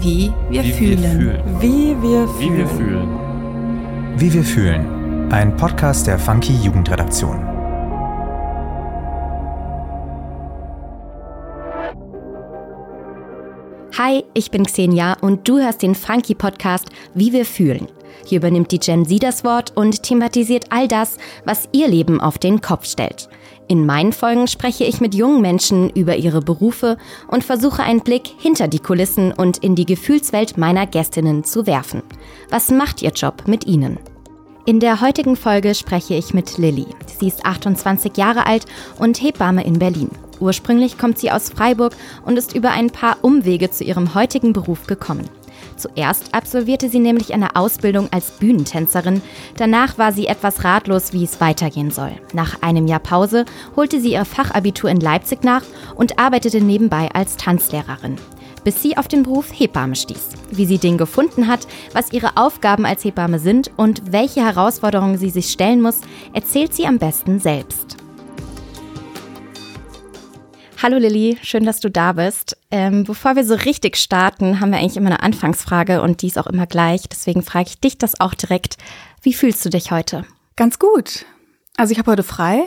Wie 0.00 0.32
wir 0.48 0.64
Wie 0.64 0.72
fühlen. 0.72 1.02
wir 1.02 1.10
fühlen. 1.10 1.42
Wie 1.60 2.02
wir 2.02 2.28
Wie 2.38 2.44
fühlen. 2.46 2.58
wir 2.58 2.66
fühlen. 2.68 4.18
Wie 4.18 4.32
wir 4.32 4.42
fühlen. 4.44 5.32
Ein 5.32 5.56
Podcast 5.56 6.06
der 6.06 6.18
Funky 6.18 6.54
Jugendredaktion. 6.62 7.38
Hi, 13.98 14.24
ich 14.34 14.50
bin 14.50 14.64
Xenia 14.64 15.14
und 15.20 15.46
du 15.46 15.58
hörst 15.58 15.82
den 15.82 15.94
Funky 15.94 16.34
Podcast 16.34 16.86
Wie 17.14 17.32
wir 17.32 17.44
fühlen. 17.44 17.88
Hier 18.24 18.38
übernimmt 18.38 18.70
die 18.72 18.78
Gen 18.78 19.06
Z 19.06 19.22
das 19.22 19.44
Wort 19.44 19.72
und 19.76 20.02
thematisiert 20.02 20.66
all 20.70 20.88
das, 20.88 21.18
was 21.44 21.68
ihr 21.72 21.88
Leben 21.88 22.20
auf 22.20 22.38
den 22.38 22.60
Kopf 22.60 22.86
stellt. 22.86 23.28
In 23.70 23.86
meinen 23.86 24.12
Folgen 24.12 24.48
spreche 24.48 24.82
ich 24.82 25.00
mit 25.00 25.14
jungen 25.14 25.40
Menschen 25.40 25.90
über 25.90 26.16
ihre 26.16 26.40
Berufe 26.40 26.96
und 27.28 27.44
versuche 27.44 27.84
einen 27.84 28.00
Blick 28.00 28.26
hinter 28.36 28.66
die 28.66 28.80
Kulissen 28.80 29.30
und 29.30 29.58
in 29.58 29.76
die 29.76 29.86
Gefühlswelt 29.86 30.58
meiner 30.58 30.88
Gästinnen 30.88 31.44
zu 31.44 31.68
werfen. 31.68 32.02
Was 32.48 32.72
macht 32.72 33.00
ihr 33.00 33.12
Job 33.12 33.44
mit 33.46 33.68
ihnen? 33.68 34.00
In 34.66 34.80
der 34.80 35.00
heutigen 35.00 35.36
Folge 35.36 35.76
spreche 35.76 36.14
ich 36.14 36.34
mit 36.34 36.58
Lilly. 36.58 36.88
Sie 37.20 37.28
ist 37.28 37.46
28 37.46 38.16
Jahre 38.16 38.44
alt 38.44 38.66
und 38.98 39.22
Hebamme 39.22 39.64
in 39.64 39.78
Berlin. 39.78 40.10
Ursprünglich 40.40 40.98
kommt 40.98 41.20
sie 41.20 41.30
aus 41.30 41.50
Freiburg 41.50 41.94
und 42.24 42.38
ist 42.38 42.56
über 42.56 42.72
ein 42.72 42.90
paar 42.90 43.18
Umwege 43.22 43.70
zu 43.70 43.84
ihrem 43.84 44.16
heutigen 44.16 44.52
Beruf 44.52 44.88
gekommen. 44.88 45.28
Zuerst 45.80 46.34
absolvierte 46.34 46.90
sie 46.90 46.98
nämlich 46.98 47.32
eine 47.32 47.56
Ausbildung 47.56 48.08
als 48.12 48.32
Bühnentänzerin. 48.32 49.22
Danach 49.56 49.96
war 49.96 50.12
sie 50.12 50.26
etwas 50.26 50.62
ratlos, 50.62 51.14
wie 51.14 51.24
es 51.24 51.40
weitergehen 51.40 51.90
soll. 51.90 52.12
Nach 52.34 52.60
einem 52.60 52.86
Jahr 52.86 53.00
Pause 53.00 53.46
holte 53.76 53.98
sie 53.98 54.12
ihr 54.12 54.26
Fachabitur 54.26 54.90
in 54.90 55.00
Leipzig 55.00 55.42
nach 55.42 55.62
und 55.94 56.18
arbeitete 56.18 56.60
nebenbei 56.60 57.08
als 57.14 57.36
Tanzlehrerin 57.36 58.16
bis 58.62 58.82
sie 58.82 58.98
auf 58.98 59.08
den 59.08 59.22
Beruf 59.22 59.46
Hebamme 59.58 59.96
stieß. 59.96 60.28
Wie 60.50 60.66
sie 60.66 60.76
den 60.76 60.98
gefunden 60.98 61.48
hat, 61.48 61.66
was 61.94 62.12
ihre 62.12 62.36
Aufgaben 62.36 62.84
als 62.84 63.02
Hebamme 63.04 63.38
sind 63.38 63.70
und 63.78 64.12
welche 64.12 64.44
Herausforderungen 64.44 65.16
sie 65.16 65.30
sich 65.30 65.50
stellen 65.50 65.80
muss, 65.80 66.02
erzählt 66.34 66.74
sie 66.74 66.86
am 66.86 66.98
besten 66.98 67.40
selbst. 67.40 67.99
Hallo 70.82 70.96
Lilly, 70.96 71.36
schön, 71.42 71.66
dass 71.66 71.80
du 71.80 71.90
da 71.90 72.14
bist. 72.14 72.56
Ähm, 72.70 73.04
bevor 73.04 73.36
wir 73.36 73.44
so 73.44 73.54
richtig 73.54 73.98
starten, 73.98 74.60
haben 74.60 74.70
wir 74.70 74.78
eigentlich 74.78 74.96
immer 74.96 75.10
eine 75.10 75.22
Anfangsfrage 75.22 76.00
und 76.00 76.22
die 76.22 76.28
ist 76.28 76.38
auch 76.38 76.46
immer 76.46 76.66
gleich. 76.66 77.02
Deswegen 77.06 77.42
frage 77.42 77.68
ich 77.68 77.80
dich 77.80 77.98
das 77.98 78.18
auch 78.18 78.32
direkt. 78.32 78.78
Wie 79.20 79.34
fühlst 79.34 79.62
du 79.62 79.68
dich 79.68 79.90
heute? 79.90 80.24
Ganz 80.56 80.78
gut. 80.78 81.26
Also 81.76 81.92
ich 81.92 81.98
habe 81.98 82.10
heute 82.10 82.22
frei 82.22 82.62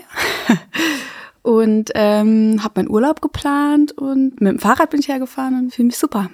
und 1.41 1.89
ähm, 1.95 2.64
habe 2.64 2.81
meinen 2.81 2.91
Urlaub 2.91 3.19
geplant 3.19 3.94
und 3.94 4.39
mit 4.39 4.52
dem 4.52 4.59
Fahrrad 4.59 4.91
bin 4.91 5.00
ich 5.00 5.08
hergefahren 5.08 5.56
und 5.56 5.73
fühle 5.73 5.88
mich 5.88 5.97
super. 5.97 6.30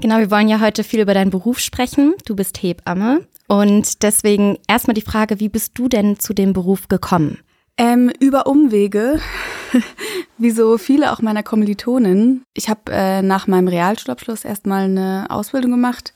Genau, 0.00 0.18
wir 0.18 0.32
wollen 0.32 0.48
ja 0.48 0.58
heute 0.58 0.82
viel 0.82 1.02
über 1.02 1.14
deinen 1.14 1.30
Beruf 1.30 1.60
sprechen. 1.60 2.14
Du 2.24 2.34
bist 2.34 2.64
Hebamme 2.64 3.28
und 3.46 4.02
deswegen 4.02 4.58
erstmal 4.66 4.94
die 4.94 5.02
Frage, 5.02 5.38
wie 5.38 5.50
bist 5.50 5.78
du 5.78 5.86
denn 5.86 6.18
zu 6.18 6.34
dem 6.34 6.52
Beruf 6.52 6.88
gekommen? 6.88 7.38
Ähm, 7.80 8.12
über 8.20 8.46
Umwege, 8.46 9.20
wie 10.36 10.50
so 10.50 10.76
viele 10.76 11.12
auch 11.12 11.22
meiner 11.22 11.42
Kommilitonen. 11.42 12.44
Ich 12.52 12.68
habe 12.68 12.92
äh, 12.92 13.22
nach 13.22 13.46
meinem 13.46 13.68
Realschulabschluss 13.68 14.44
erstmal 14.44 14.84
eine 14.84 15.28
Ausbildung 15.30 15.70
gemacht 15.70 16.12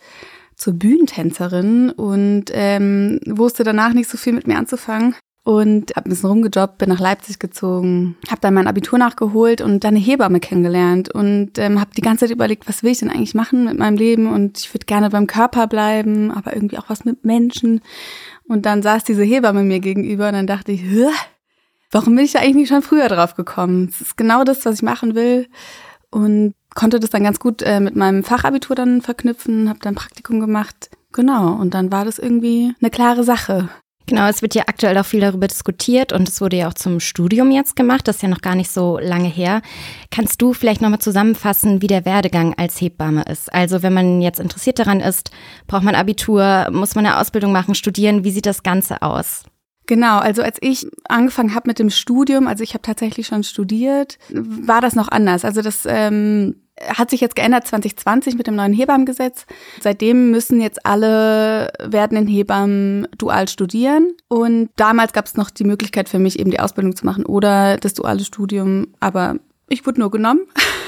zur 0.57 0.75
Bühnentänzerin 0.75 1.89
und 1.89 2.51
ähm, 2.53 3.19
wusste 3.25 3.65
danach 3.65 3.95
nicht 3.95 4.11
so 4.11 4.19
viel 4.19 4.35
mit 4.35 4.47
mir 4.47 4.59
anzufangen. 4.59 5.15
Und 5.42 5.97
habe 5.97 6.09
ein 6.09 6.11
bisschen 6.11 6.29
rumgejobbt, 6.29 6.77
bin 6.79 6.91
nach 6.91 7.01
Leipzig 7.01 7.39
gezogen, 7.39 8.17
habe 8.29 8.41
dann 8.42 8.55
mein 8.55 8.67
Abitur 8.67 8.98
nachgeholt 8.98 9.62
und 9.62 9.85
dann 9.85 9.95
eine 9.95 10.05
Hebamme 10.05 10.41
kennengelernt 10.41 11.15
und 11.15 11.59
ähm, 11.59 11.81
habe 11.81 11.91
die 11.97 12.03
ganze 12.03 12.27
Zeit 12.27 12.35
überlegt, 12.35 12.69
was 12.69 12.83
will 12.83 12.92
ich 12.92 12.98
denn 12.98 13.11
eigentlich 13.11 13.35
machen 13.35 13.65
mit 13.65 13.79
meinem 13.79 13.97
Leben 13.97 14.31
und 14.31 14.59
ich 14.59 14.73
würde 14.75 14.85
gerne 14.85 15.09
beim 15.09 15.27
Körper 15.27 15.67
bleiben, 15.67 16.31
aber 16.31 16.55
irgendwie 16.55 16.79
auch 16.79 16.89
was 16.89 17.07
mit 17.07 17.25
Menschen. 17.25 17.81
Und 18.47 18.67
dann 18.67 18.83
saß 18.83 19.05
diese 19.05 19.23
Hebamme 19.23 19.62
mir 19.62 19.81
gegenüber 19.81 20.29
und 20.29 20.35
dann 20.35 20.46
dachte 20.46 20.73
ich, 20.73 20.83
Hä? 20.83 21.08
Warum 21.95 22.17
bin 22.17 22.25
ich 22.25 22.33
da 22.33 22.41
eigentlich 22.41 22.57
nicht 22.57 22.69
schon 22.69 22.83
früher 22.83 23.09
drauf 23.09 23.35
gekommen? 23.35 23.87
Das 23.87 24.01
ist 24.01 24.17
genau 24.17 24.45
das, 24.45 24.67
was 24.67 24.77
ich 24.77 24.83
machen 24.83 25.15
will 25.15 25.49
und 26.11 26.55
konnte 26.75 26.99
das 26.99 27.11
dann 27.11 27.23
ganz 27.23 27.39
gut 27.39 27.63
äh, 27.63 27.81
mit 27.81 27.95
meinem 27.95 28.25
Fachabitur 28.25 28.75
dann 28.75 29.01
verknüpfen, 29.01 29.69
habe 29.69 29.79
dann 29.81 29.95
Praktikum 29.95 30.41
gemacht. 30.41 30.91
Genau, 31.13 31.55
und 31.55 31.73
dann 31.75 31.93
war 31.93 32.05
das 32.05 32.19
irgendwie 32.19 32.75
eine 32.81 32.91
klare 32.91 33.23
Sache. 33.23 33.69
Genau, 34.07 34.27
es 34.29 34.43
wird 34.43 34.55
ja 34.55 34.65
aktuell 34.67 34.99
auch 34.99 35.07
viel 35.07 35.21
darüber 35.21 35.47
diskutiert 35.47 36.13
und 36.13 36.29
es 36.29 36.41
wurde 36.41 36.57
ja 36.57 36.69
auch 36.69 36.75
zum 36.75 37.01
Studium 37.01 37.51
jetzt 37.51 37.75
gemacht, 37.75 38.07
das 38.07 38.17
ist 38.17 38.23
ja 38.23 38.29
noch 38.29 38.43
gar 38.43 38.55
nicht 38.55 38.71
so 38.71 38.99
lange 38.99 39.29
her. 39.29 39.63
Kannst 40.11 40.43
du 40.43 40.53
vielleicht 40.53 40.83
nochmal 40.83 40.99
zusammenfassen, 40.99 41.81
wie 41.81 41.87
der 41.87 42.05
Werdegang 42.05 42.55
als 42.59 42.79
Hebamme 42.81 43.23
ist? 43.31 43.51
Also 43.55 43.83
wenn 43.83 43.95
man 43.95 44.21
jetzt 44.21 44.41
interessiert 44.41 44.79
daran 44.79 45.01
ist, 45.01 45.31
braucht 45.69 45.85
man 45.85 45.95
Abitur, 45.95 46.69
muss 46.71 46.97
man 46.97 47.07
eine 47.07 47.19
Ausbildung 47.19 47.53
machen, 47.53 47.75
studieren, 47.75 48.25
wie 48.25 48.31
sieht 48.31 48.47
das 48.47 48.63
Ganze 48.63 49.01
aus? 49.01 49.45
Genau, 49.86 50.18
also 50.18 50.42
als 50.42 50.58
ich 50.61 50.86
angefangen 51.08 51.55
habe 51.55 51.68
mit 51.68 51.78
dem 51.78 51.90
Studium, 51.90 52.46
also 52.46 52.62
ich 52.62 52.74
habe 52.74 52.83
tatsächlich 52.83 53.27
schon 53.27 53.42
studiert, 53.42 54.18
war 54.30 54.80
das 54.80 54.95
noch 54.95 55.08
anders. 55.08 55.45
Also 55.45 55.61
das 55.61 55.86
ähm, 55.86 56.56
hat 56.80 57.11
sich 57.11 57.20
jetzt 57.20 57.36
geändert 57.36 57.67
2020 57.67 58.36
mit 58.36 58.46
dem 58.46 58.56
neuen 58.56 58.72
Hebammengesetz. 58.72 59.46
Seitdem 59.80 60.30
müssen 60.30 60.61
jetzt 60.61 60.84
alle 60.86 61.72
werdenden 61.80 62.27
Hebammen 62.27 63.06
dual 63.18 63.48
studieren. 63.48 64.12
Und 64.28 64.70
damals 64.77 65.12
gab 65.12 65.27
es 65.27 65.36
noch 65.36 65.50
die 65.50 65.64
Möglichkeit 65.64 66.08
für 66.08 66.18
mich, 66.18 66.39
eben 66.39 66.51
die 66.51 66.61
Ausbildung 66.61 66.96
zu 66.96 67.05
machen 67.05 67.27
oder 67.27 67.77
das 67.77 67.95
duale 67.95 68.24
Studium. 68.24 68.89
Aber 69.01 69.36
ich 69.69 69.86
wurde 69.86 70.01
nur 70.01 70.11
genommen 70.11 70.41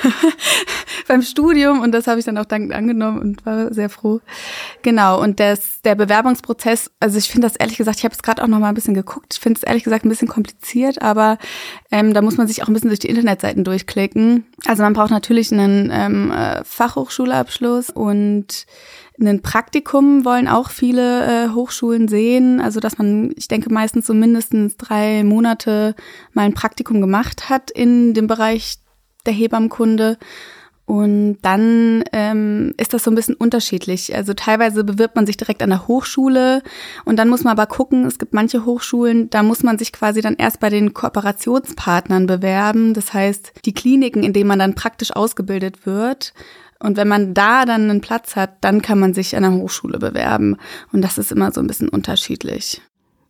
beim 1.08 1.22
Studium 1.22 1.80
und 1.80 1.92
das 1.92 2.06
habe 2.06 2.18
ich 2.18 2.26
dann 2.26 2.36
auch 2.36 2.44
dankend 2.44 2.72
angenommen 2.72 3.18
und 3.18 3.46
war 3.46 3.72
sehr 3.72 3.88
froh. 3.88 4.20
Genau, 4.82 5.20
und 5.20 5.40
das, 5.40 5.80
der 5.82 5.94
Bewerbungsprozess, 5.94 6.90
also 7.00 7.16
ich 7.18 7.30
finde 7.30 7.46
das 7.46 7.56
ehrlich 7.56 7.78
gesagt, 7.78 7.98
ich 7.98 8.04
habe 8.04 8.14
es 8.14 8.22
gerade 8.22 8.42
auch 8.42 8.48
noch 8.48 8.58
mal 8.58 8.68
ein 8.68 8.74
bisschen 8.74 8.94
geguckt, 8.94 9.34
ich 9.34 9.40
finde 9.40 9.58
es 9.58 9.62
ehrlich 9.62 9.84
gesagt 9.84 10.04
ein 10.04 10.10
bisschen 10.10 10.28
kompliziert, 10.28 11.00
aber 11.00 11.38
ähm, 11.90 12.12
da 12.12 12.22
muss 12.22 12.36
man 12.36 12.46
sich 12.46 12.62
auch 12.62 12.68
ein 12.68 12.74
bisschen 12.74 12.90
durch 12.90 13.00
die 13.00 13.08
Internetseiten 13.08 13.64
durchklicken. 13.64 14.46
Also 14.66 14.82
man 14.82 14.92
braucht 14.92 15.10
natürlich 15.10 15.52
einen 15.52 15.90
ähm, 15.92 16.30
äh, 16.30 16.62
Fachhochschulabschluss 16.64 17.90
und 17.90 18.66
ein 19.18 19.42
Praktikum 19.42 20.24
wollen 20.24 20.48
auch 20.48 20.70
viele 20.70 21.46
äh, 21.46 21.48
Hochschulen 21.50 22.08
sehen, 22.08 22.60
also 22.60 22.80
dass 22.80 22.98
man, 22.98 23.32
ich 23.36 23.48
denke, 23.48 23.72
meistens 23.72 24.06
so 24.06 24.14
mindestens 24.14 24.76
drei 24.76 25.24
Monate 25.24 25.94
mal 26.32 26.42
ein 26.42 26.54
Praktikum 26.54 27.00
gemacht 27.00 27.48
hat 27.48 27.70
in 27.70 28.14
dem 28.14 28.26
Bereich 28.26 28.76
der 29.24 29.32
Hebammenkunde. 29.32 30.18
Und 30.86 31.38
dann 31.42 32.04
ähm, 32.12 32.72
ist 32.76 32.94
das 32.94 33.02
so 33.02 33.10
ein 33.10 33.16
bisschen 33.16 33.34
unterschiedlich. 33.34 34.14
Also 34.14 34.34
teilweise 34.34 34.84
bewirbt 34.84 35.16
man 35.16 35.26
sich 35.26 35.36
direkt 35.36 35.60
an 35.60 35.70
der 35.70 35.88
Hochschule 35.88 36.62
und 37.04 37.16
dann 37.16 37.28
muss 37.28 37.42
man 37.42 37.58
aber 37.58 37.66
gucken, 37.66 38.04
es 38.04 38.20
gibt 38.20 38.34
manche 38.34 38.64
Hochschulen, 38.64 39.28
da 39.28 39.42
muss 39.42 39.64
man 39.64 39.78
sich 39.78 39.92
quasi 39.92 40.20
dann 40.20 40.36
erst 40.36 40.60
bei 40.60 40.70
den 40.70 40.94
Kooperationspartnern 40.94 42.28
bewerben. 42.28 42.94
Das 42.94 43.12
heißt, 43.12 43.52
die 43.64 43.74
Kliniken, 43.74 44.22
in 44.22 44.32
denen 44.32 44.46
man 44.46 44.60
dann 44.60 44.76
praktisch 44.76 45.10
ausgebildet 45.10 45.86
wird. 45.86 46.32
Und 46.78 46.96
wenn 46.96 47.08
man 47.08 47.34
da 47.34 47.64
dann 47.64 47.90
einen 47.90 48.00
Platz 48.00 48.36
hat, 48.36 48.58
dann 48.60 48.82
kann 48.82 48.98
man 48.98 49.14
sich 49.14 49.36
an 49.36 49.42
der 49.42 49.52
Hochschule 49.52 49.98
bewerben. 49.98 50.56
Und 50.92 51.02
das 51.02 51.18
ist 51.18 51.32
immer 51.32 51.52
so 51.52 51.60
ein 51.60 51.66
bisschen 51.66 51.88
unterschiedlich. 51.88 52.80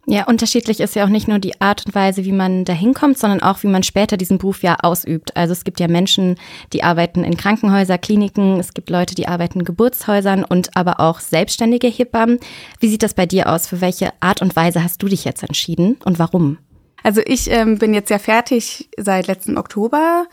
Ja, 0.09 0.25
unterschiedlich 0.27 0.79
ist 0.79 0.95
ja 0.95 1.05
auch 1.05 1.09
nicht 1.09 1.27
nur 1.27 1.41
die 1.41 1.61
Art 1.61 1.85
und 1.85 1.93
Weise, 1.93 2.25
wie 2.25 2.33
man 2.33 2.65
da 2.65 2.73
hinkommt, 2.73 3.19
sondern 3.19 3.43
auch, 3.43 3.65
wie 3.65 3.69
man 3.69 3.83
später 3.83 4.17
diesen 4.17 4.39
Beruf 4.39 4.63
ja 4.63 4.77
ausübt. 4.81 5.37
Also 5.37 5.53
es 5.53 5.65
gibt 5.65 5.81
ja 5.81 5.89
Menschen, 5.89 6.37
die 6.73 6.85
arbeiten 6.85 7.25
in 7.25 7.37
Krankenhäuser, 7.37 7.99
Kliniken, 7.99 8.61
es 8.61 8.73
gibt 8.73 8.89
Leute, 8.89 9.17
die 9.17 9.27
arbeiten 9.27 9.61
in 9.61 9.65
Geburtshäusern 9.65 10.45
und 10.45 10.77
aber 10.77 11.01
auch 11.01 11.19
selbstständige 11.19 11.89
Hebammen. 11.89 12.39
Wie 12.79 12.89
sieht 12.89 13.03
das 13.03 13.15
bei 13.15 13.27
dir 13.27 13.49
aus? 13.53 13.67
Für 13.67 13.81
welche 13.81 14.13
Art 14.21 14.43
und 14.43 14.55
Weise 14.55 14.85
hast 14.85 15.03
du 15.03 15.09
dich 15.09 15.25
jetzt 15.25 15.43
entschieden 15.43 15.97
und 16.05 16.21
warum? 16.21 16.59
Also 17.03 17.21
ich 17.25 17.51
ähm, 17.51 17.79
bin 17.79 17.93
jetzt 17.93 18.11
ja 18.11 18.21
fertig 18.21 18.89
seit 18.97 19.27
letzten 19.27 19.59
Oktober. 19.59 20.27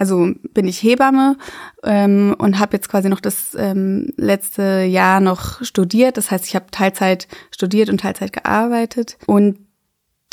Also 0.00 0.32
bin 0.54 0.66
ich 0.66 0.82
Hebamme 0.82 1.36
ähm, 1.84 2.34
und 2.38 2.58
habe 2.58 2.74
jetzt 2.74 2.88
quasi 2.88 3.10
noch 3.10 3.20
das 3.20 3.54
ähm, 3.54 4.14
letzte 4.16 4.84
Jahr 4.84 5.20
noch 5.20 5.62
studiert. 5.62 6.16
Das 6.16 6.30
heißt, 6.30 6.46
ich 6.46 6.54
habe 6.54 6.70
Teilzeit 6.70 7.28
studiert 7.50 7.90
und 7.90 8.00
Teilzeit 8.00 8.32
gearbeitet. 8.32 9.18
Und 9.26 9.58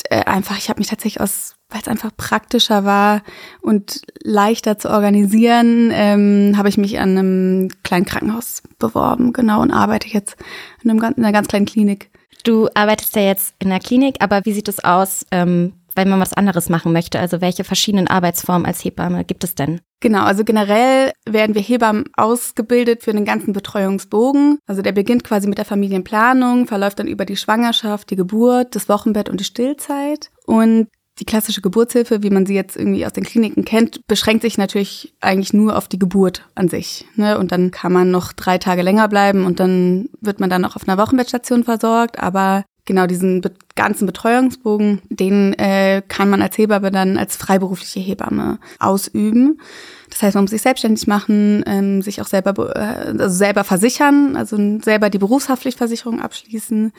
äh, 0.10 0.24
einfach, 0.24 0.58
ich 0.58 0.70
habe 0.70 0.80
mich 0.80 0.88
tatsächlich 0.88 1.20
aus, 1.20 1.56
weil 1.68 1.82
es 1.82 1.90
einfach 1.90 2.16
praktischer 2.16 2.86
war 2.86 3.24
und 3.60 4.04
leichter 4.24 4.78
zu 4.78 4.90
organisieren, 4.90 5.92
ähm, 5.94 6.54
habe 6.56 6.70
ich 6.70 6.78
mich 6.78 7.00
an 7.00 7.18
einem 7.18 7.68
kleinen 7.84 8.06
Krankenhaus 8.06 8.64
beworben, 8.80 9.34
genau, 9.34 9.62
und 9.62 9.72
arbeite 9.72 10.08
jetzt 10.08 10.38
in, 10.82 10.92
einem, 10.92 11.00
in 11.18 11.26
einer 11.26 11.34
ganz 11.34 11.50
kleinen 11.50 11.66
Klinik. 11.66 12.10
Du 12.46 12.70
arbeitest 12.74 13.18
ja 13.18 13.24
jetzt 13.24 13.54
in 13.60 13.68
der 13.68 13.80
Klinik, 13.80 14.22
aber 14.22 14.46
wie 14.46 14.54
sieht 14.54 14.70
es 14.70 14.82
aus, 14.82 15.26
ähm, 15.32 15.74
wenn 15.98 16.10
man 16.10 16.20
was 16.20 16.34
anderes 16.34 16.70
machen 16.70 16.94
möchte? 16.94 17.20
Also 17.20 17.42
welche 17.42 17.64
verschiedenen 17.64 18.08
Arbeitsformen 18.08 18.66
als 18.66 18.84
Hebamme 18.84 19.26
gibt 19.26 19.44
es 19.44 19.56
denn? 19.56 19.82
Genau, 20.00 20.24
also 20.24 20.44
generell 20.44 21.12
werden 21.28 21.56
wir 21.56 21.62
Hebammen 21.62 22.06
ausgebildet 22.16 23.04
für 23.04 23.14
den 23.14 23.26
ganzen 23.26 23.52
Betreuungsbogen. 23.52 24.60
Also 24.68 24.82
der 24.82 24.92
beginnt 24.92 25.24
quasi 25.24 25.48
mit 25.48 25.58
der 25.58 25.66
Familienplanung, 25.66 26.68
verläuft 26.68 27.00
dann 27.00 27.08
über 27.08 27.26
die 27.26 27.36
Schwangerschaft, 27.36 28.10
die 28.12 28.16
Geburt, 28.16 28.76
das 28.76 28.88
Wochenbett 28.88 29.28
und 29.28 29.40
die 29.40 29.46
Stillzeit. 29.46 30.30
Und 30.46 30.88
die 31.20 31.26
klassische 31.26 31.62
Geburtshilfe, 31.62 32.22
wie 32.22 32.30
man 32.30 32.46
sie 32.46 32.54
jetzt 32.54 32.78
irgendwie 32.78 33.06
aus 33.06 33.14
den 33.14 33.24
Kliniken 33.24 33.66
kennt, 33.66 34.06
beschränkt 34.08 34.44
sich 34.44 34.58
natürlich 34.58 35.16
eigentlich 35.20 35.54
nur 35.54 35.76
auf 35.76 35.88
die 35.88 36.00
Geburt 36.00 36.48
an 36.54 36.70
sich. 36.70 37.06
Ne? 37.16 37.40
Und 37.40 37.52
dann 37.52 37.72
kann 37.72 37.92
man 37.92 38.12
noch 38.12 38.34
drei 38.34 38.60
Tage 38.60 38.84
länger 38.84 39.08
bleiben 39.08 39.46
und 39.46 39.60
dann 39.60 40.10
wird 40.22 40.40
man 40.40 40.50
dann 40.50 40.64
auch 40.64 40.76
auf 40.76 40.88
einer 40.88 41.02
Wochenbettstation 41.02 41.64
versorgt. 41.64 42.20
Aber 42.20 42.66
genau 42.86 43.08
diesen 43.08 43.42
ganzen 43.78 44.06
Betreuungsbogen, 44.06 45.02
den 45.10 45.54
äh, 45.54 46.02
kann 46.06 46.30
man 46.30 46.42
als 46.42 46.58
Hebamme 46.58 46.92
dann 46.92 47.18
als 47.18 47.38
freiberufliche 47.38 48.02
Hebamme 48.02 48.60
ausüben. 48.80 49.62
Das 50.10 50.22
heißt, 50.22 50.36
man 50.36 50.46
muss 50.46 50.52
sich 50.52 50.62
selbstständig 50.62 51.08
machen, 51.08 51.64
ähm, 51.66 52.02
sich 52.02 52.22
auch 52.22 52.28
selber, 52.28 52.76
äh, 52.76 53.10
also 53.20 53.30
selber 53.30 53.64
versichern, 53.64 54.36
also 54.36 54.58
selber 54.82 55.10
die 55.10 55.18
Berufshaftpflichtversicherung 55.18 56.22
abschließen. 56.22 56.92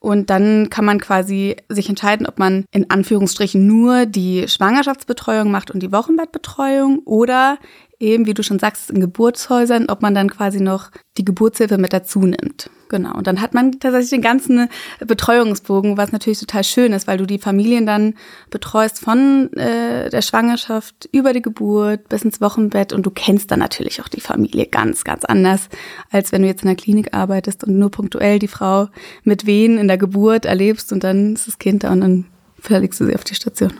Und 0.00 0.30
dann 0.30 0.70
kann 0.70 0.84
man 0.84 1.00
quasi 1.00 1.56
sich 1.68 1.88
entscheiden, 1.88 2.26
ob 2.26 2.38
man 2.38 2.64
in 2.72 2.90
Anführungsstrichen 2.90 3.66
nur 3.66 4.06
die 4.06 4.48
Schwangerschaftsbetreuung 4.48 5.50
macht 5.50 5.70
und 5.70 5.82
die 5.82 5.92
Wochenbettbetreuung 5.92 7.00
oder 7.04 7.58
eben, 8.00 8.26
wie 8.26 8.34
du 8.34 8.42
schon 8.42 8.58
sagst, 8.58 8.90
in 8.90 9.00
Geburtshäusern, 9.00 9.86
ob 9.88 10.02
man 10.02 10.14
dann 10.14 10.30
quasi 10.30 10.60
noch 10.60 10.90
die 11.16 11.24
Geburtshilfe 11.24 11.78
mit 11.78 11.92
dazu 11.92 12.20
nimmt. 12.20 12.70
Genau. 12.88 13.16
Und 13.16 13.26
dann 13.26 13.40
hat 13.40 13.54
man 13.54 13.80
tatsächlich 13.80 14.10
den 14.10 14.22
ganzen 14.22 14.68
Betreuungsbogen, 15.00 15.96
was 15.96 16.12
natürlich 16.12 16.23
total 16.32 16.64
schön 16.64 16.92
ist, 16.92 17.06
weil 17.06 17.18
du 17.18 17.26
die 17.26 17.38
Familien 17.38 17.86
dann 17.86 18.14
betreust 18.50 19.00
von 19.00 19.52
äh, 19.54 20.10
der 20.10 20.22
Schwangerschaft 20.22 21.08
über 21.12 21.32
die 21.32 21.42
Geburt 21.42 22.08
bis 22.08 22.22
ins 22.22 22.40
Wochenbett 22.40 22.92
und 22.92 23.04
du 23.04 23.10
kennst 23.10 23.50
dann 23.50 23.58
natürlich 23.58 24.00
auch 24.00 24.08
die 24.08 24.20
Familie 24.20 24.66
ganz, 24.66 25.04
ganz 25.04 25.24
anders, 25.24 25.68
als 26.10 26.32
wenn 26.32 26.42
du 26.42 26.48
jetzt 26.48 26.62
in 26.62 26.68
der 26.68 26.76
Klinik 26.76 27.14
arbeitest 27.14 27.64
und 27.64 27.78
nur 27.78 27.90
punktuell 27.90 28.38
die 28.38 28.48
Frau 28.48 28.88
mit 29.22 29.46
Wehen 29.46 29.78
in 29.78 29.88
der 29.88 29.98
Geburt 29.98 30.44
erlebst 30.44 30.92
und 30.92 31.04
dann 31.04 31.34
ist 31.34 31.46
das 31.46 31.58
Kind 31.58 31.84
da 31.84 31.92
und 31.92 32.00
dann 32.00 32.24
verlegst 32.58 33.00
du 33.00 33.06
sie 33.06 33.14
auf 33.14 33.24
die 33.24 33.34
Station. 33.34 33.72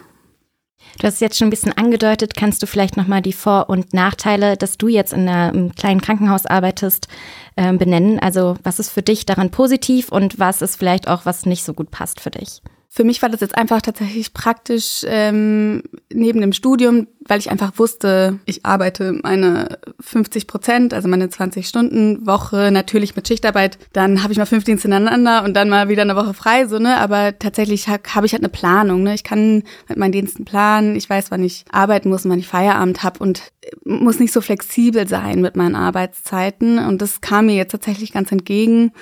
Du 0.99 1.07
hast 1.07 1.15
es 1.15 1.21
jetzt 1.21 1.39
schon 1.39 1.49
ein 1.49 1.51
bisschen 1.51 1.73
angedeutet. 1.73 2.35
Kannst 2.35 2.63
du 2.63 2.67
vielleicht 2.67 2.97
nochmal 2.97 3.23
die 3.23 3.33
Vor- 3.33 3.69
und 3.69 3.95
Nachteile, 3.95 4.57
dass 4.57 4.79
du 4.79 4.89
jetzt 4.89 5.13
in 5.13 5.29
einem 5.29 5.75
kleinen 5.75 6.01
Krankenhaus 6.01 6.47
arbeitest, 6.47 7.09
äh, 7.57 7.73
benennen? 7.73 8.19
Also 8.19 8.57
was 8.63 8.79
ist 8.79 8.91
für 8.91 9.03
dich 9.03 9.27
daran 9.27 9.51
positiv 9.51 10.11
und 10.11 10.39
was 10.39 10.63
ist 10.63 10.77
vielleicht 10.77 11.09
auch, 11.09 11.27
was 11.27 11.47
nicht 11.47 11.65
so 11.65 11.75
gut 11.75 11.91
passt 11.91 12.21
für 12.21 12.31
dich? 12.31 12.63
Für 12.97 13.03
mich 13.03 13.23
war 13.23 13.29
das 13.29 13.41
jetzt 13.41 13.59
einfach 13.59 13.83
tatsächlich 13.83 14.35
praktisch 14.35 15.05
ähm, 15.09 15.83
neben 16.13 16.41
dem 16.41 16.53
Studium, 16.53 17.09
weil 17.27 17.41
ich 17.41 17.51
einfach 17.51 17.73
wusste, 17.77 18.39
ich 18.45 18.65
arbeite 18.65 19.19
meine 19.25 19.81
50 19.99 20.47
Prozent, 20.47 20.95
also 20.95 21.09
meine 21.09 21.29
20 21.29 21.67
Stunden 21.67 22.25
Woche, 22.25 22.71
natürlich 22.71 23.17
mit 23.17 23.27
Schichtarbeit. 23.27 23.79
Dann 23.93 24.23
habe 24.23 24.33
ich 24.33 24.39
mal 24.39 24.47
fünf 24.47 24.63
Dienste 24.63 24.87
ineinander 24.87 25.43
und 25.43 25.55
dann 25.55 25.71
mal 25.71 25.89
wieder 25.89 26.03
eine 26.03 26.15
Woche 26.15 26.35
frei, 26.35 26.69
so 26.69 26.79
ne. 26.79 27.01
Aber 27.01 27.37
tatsächlich 27.37 27.89
habe 27.89 28.05
hab 28.15 28.23
ich 28.23 28.33
halt 28.33 28.45
eine 28.45 28.49
Planung. 28.49 29.03
Ne? 29.03 29.15
Ich 29.15 29.25
kann 29.25 29.65
mit 29.89 29.99
meinen 29.99 30.13
Diensten 30.13 30.45
planen. 30.45 30.95
Ich 30.95 31.11
weiß, 31.11 31.33
wann 31.33 31.43
ich 31.43 31.65
arbeiten 31.73 32.11
muss 32.11 32.25
und 32.25 32.31
wann 32.31 32.39
ich 32.39 32.47
Feierabend 32.47 33.03
habe 33.03 33.19
und 33.19 33.43
muss 33.85 34.21
nicht 34.21 34.33
so 34.33 34.41
flexibel 34.41 35.09
sein 35.09 35.41
mit 35.41 35.57
meinen 35.57 35.75
Arbeitszeiten. 35.75 36.79
Und 36.79 37.03
das 37.03 37.21
kam 37.21 37.47
mir 37.47 37.57
jetzt 37.57 37.73
tatsächlich 37.73 38.13
ganz 38.13 38.31
entgegen. 38.31 38.93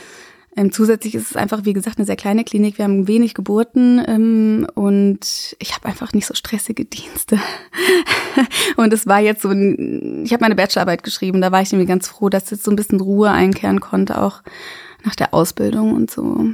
Ähm, 0.54 0.70
zusätzlich 0.70 1.14
ist 1.14 1.31
es 1.31 1.37
einfach, 1.37 1.64
wie 1.64 1.72
gesagt, 1.72 1.99
eine 1.99 2.04
sehr 2.04 2.16
kleine 2.16 2.44
Klinik. 2.44 2.76
Wir 2.76 2.84
haben 2.84 3.08
wenig 3.08 3.34
Geburten 3.34 4.02
ähm, 4.06 4.66
und 4.75 5.56
ich 5.58 5.75
habe 5.75 5.87
einfach 5.87 6.12
nicht 6.12 6.26
so 6.26 6.34
stressige 6.34 6.84
Dienste. 6.84 7.38
und 8.76 8.93
es 8.93 9.06
war 9.06 9.20
jetzt 9.20 9.43
so, 9.43 9.50
ich 9.50 10.32
habe 10.32 10.43
meine 10.43 10.54
Bachelorarbeit 10.54 11.02
geschrieben, 11.02 11.40
da 11.40 11.52
war 11.52 11.62
ich 11.62 11.72
irgendwie 11.72 11.88
ganz 11.88 12.08
froh, 12.08 12.28
dass 12.28 12.50
jetzt 12.50 12.64
so 12.64 12.70
ein 12.70 12.76
bisschen 12.76 13.00
Ruhe 13.00 13.31
einkehren 13.31 13.81
konnte, 13.81 14.20
auch 14.20 14.43
nach 15.04 15.16
der 15.16 15.32
Ausbildung 15.32 15.94
und 15.94 16.10
so. 16.10 16.50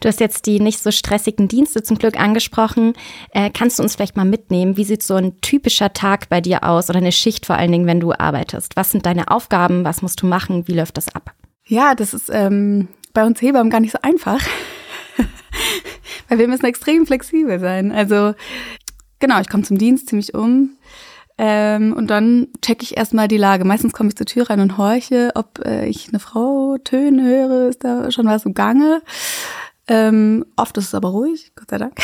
Du 0.00 0.08
hast 0.08 0.20
jetzt 0.20 0.46
die 0.46 0.60
nicht 0.60 0.82
so 0.82 0.90
stressigen 0.90 1.46
Dienste 1.46 1.82
zum 1.82 1.98
Glück 1.98 2.18
angesprochen. 2.18 2.94
Äh, 3.30 3.50
kannst 3.50 3.78
du 3.78 3.82
uns 3.82 3.94
vielleicht 3.94 4.16
mal 4.16 4.24
mitnehmen? 4.24 4.78
Wie 4.78 4.84
sieht 4.84 5.02
so 5.02 5.14
ein 5.14 5.40
typischer 5.42 5.92
Tag 5.92 6.30
bei 6.30 6.40
dir 6.40 6.64
aus 6.64 6.88
oder 6.88 6.98
eine 6.98 7.12
Schicht 7.12 7.44
vor 7.44 7.56
allen 7.56 7.72
Dingen, 7.72 7.86
wenn 7.86 8.00
du 8.00 8.12
arbeitest? 8.12 8.76
Was 8.76 8.90
sind 8.90 9.04
deine 9.04 9.30
Aufgaben? 9.30 9.84
Was 9.84 10.00
musst 10.00 10.22
du 10.22 10.26
machen? 10.26 10.66
Wie 10.66 10.72
läuft 10.72 10.96
das 10.96 11.14
ab? 11.14 11.34
Ja, 11.66 11.94
das 11.94 12.14
ist 12.14 12.30
ähm, 12.32 12.88
bei 13.14 13.24
uns 13.24 13.40
Hebammen 13.40 13.70
gar 13.70 13.80
nicht 13.80 13.92
so 13.92 13.98
einfach. 14.02 14.44
Weil 16.28 16.38
wir 16.38 16.48
müssen 16.48 16.66
extrem 16.66 17.06
flexibel 17.06 17.58
sein. 17.58 17.92
Also 17.92 18.34
genau, 19.20 19.40
ich 19.40 19.48
komme 19.48 19.62
zum 19.62 19.78
Dienst 19.78 20.08
ziemlich 20.08 20.34
um. 20.34 20.76
Ähm, 21.36 21.92
und 21.94 22.08
dann 22.10 22.48
checke 22.62 22.84
ich 22.84 22.96
erstmal 22.96 23.26
die 23.26 23.38
Lage. 23.38 23.64
Meistens 23.64 23.92
komme 23.92 24.10
ich 24.10 24.16
zur 24.16 24.26
Tür 24.26 24.50
rein 24.50 24.60
und 24.60 24.78
horche, 24.78 25.32
ob 25.34 25.64
äh, 25.64 25.86
ich 25.86 26.08
eine 26.08 26.20
Frau 26.20 26.76
Töne 26.78 27.24
höre, 27.24 27.68
ist 27.68 27.82
da 27.82 28.10
schon 28.12 28.26
was 28.26 28.44
im 28.44 28.54
Gange. 28.54 29.02
Ähm, 29.88 30.46
oft 30.56 30.76
ist 30.78 30.86
es 30.86 30.94
aber 30.94 31.08
ruhig, 31.08 31.52
Gott 31.56 31.70
sei 31.70 31.78
Dank. 31.78 31.96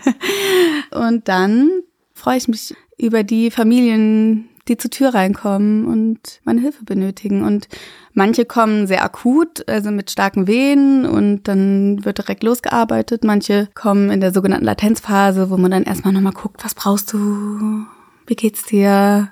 und 0.90 1.28
dann 1.28 1.70
freue 2.12 2.38
ich 2.38 2.48
mich 2.48 2.74
über 2.98 3.22
die 3.22 3.50
Familien, 3.50 4.49
die 4.70 4.78
zur 4.78 4.90
Tür 4.90 5.12
reinkommen 5.14 5.84
und 5.86 6.40
meine 6.44 6.60
Hilfe 6.60 6.84
benötigen. 6.84 7.42
Und 7.42 7.68
manche 8.14 8.44
kommen 8.44 8.86
sehr 8.86 9.04
akut, 9.04 9.68
also 9.68 9.90
mit 9.90 10.10
starken 10.10 10.46
Wehen 10.46 11.04
und 11.04 11.42
dann 11.48 12.04
wird 12.04 12.18
direkt 12.18 12.42
losgearbeitet. 12.42 13.24
Manche 13.24 13.68
kommen 13.74 14.10
in 14.10 14.20
der 14.20 14.32
sogenannten 14.32 14.64
Latenzphase, 14.64 15.50
wo 15.50 15.56
man 15.56 15.72
dann 15.72 15.82
erstmal 15.82 16.14
nochmal 16.14 16.32
guckt, 16.32 16.64
was 16.64 16.74
brauchst 16.74 17.12
du? 17.12 17.84
Wie 18.26 18.36
geht's 18.36 18.64
dir? 18.64 19.30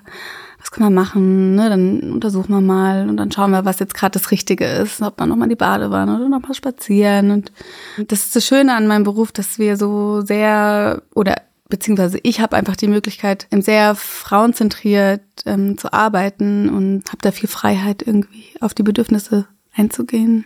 Was 0.59 0.71
kann 0.71 0.83
man 0.83 0.93
machen? 0.93 1.55
Ne? 1.55 1.69
Dann 1.69 2.11
untersuchen 2.11 2.51
wir 2.51 2.59
mal 2.59 3.07
und 3.07 3.15
dann 3.15 3.31
schauen 3.31 3.51
wir, 3.51 3.63
was 3.63 3.79
jetzt 3.79 3.93
gerade 3.93 4.19
das 4.19 4.29
Richtige 4.29 4.65
ist. 4.65 5.01
Ob 5.01 5.17
man 5.17 5.29
nochmal 5.29 5.47
die 5.47 5.55
Badewanne 5.55 6.17
oder 6.17 6.27
nochmal 6.27 6.53
spazieren. 6.53 7.31
Und 7.31 7.53
das 8.09 8.25
ist 8.25 8.35
das 8.35 8.45
Schöne 8.45 8.75
an 8.75 8.85
meinem 8.85 9.05
Beruf, 9.05 9.31
dass 9.31 9.57
wir 9.57 9.77
so 9.77 10.19
sehr 10.19 11.01
oder 11.15 11.35
beziehungsweise 11.69 12.19
ich 12.23 12.41
habe 12.41 12.57
einfach 12.57 12.75
die 12.75 12.87
Möglichkeit, 12.87 13.47
sehr 13.51 13.95
frauenzentriert 13.95 15.21
ähm, 15.45 15.77
zu 15.77 15.93
arbeiten 15.93 16.69
und 16.69 17.07
habe 17.07 17.19
da 17.21 17.31
viel 17.31 17.47
Freiheit, 17.47 18.01
irgendwie 18.05 18.55
auf 18.59 18.73
die 18.73 18.83
Bedürfnisse 18.83 19.47
einzugehen. 19.73 20.45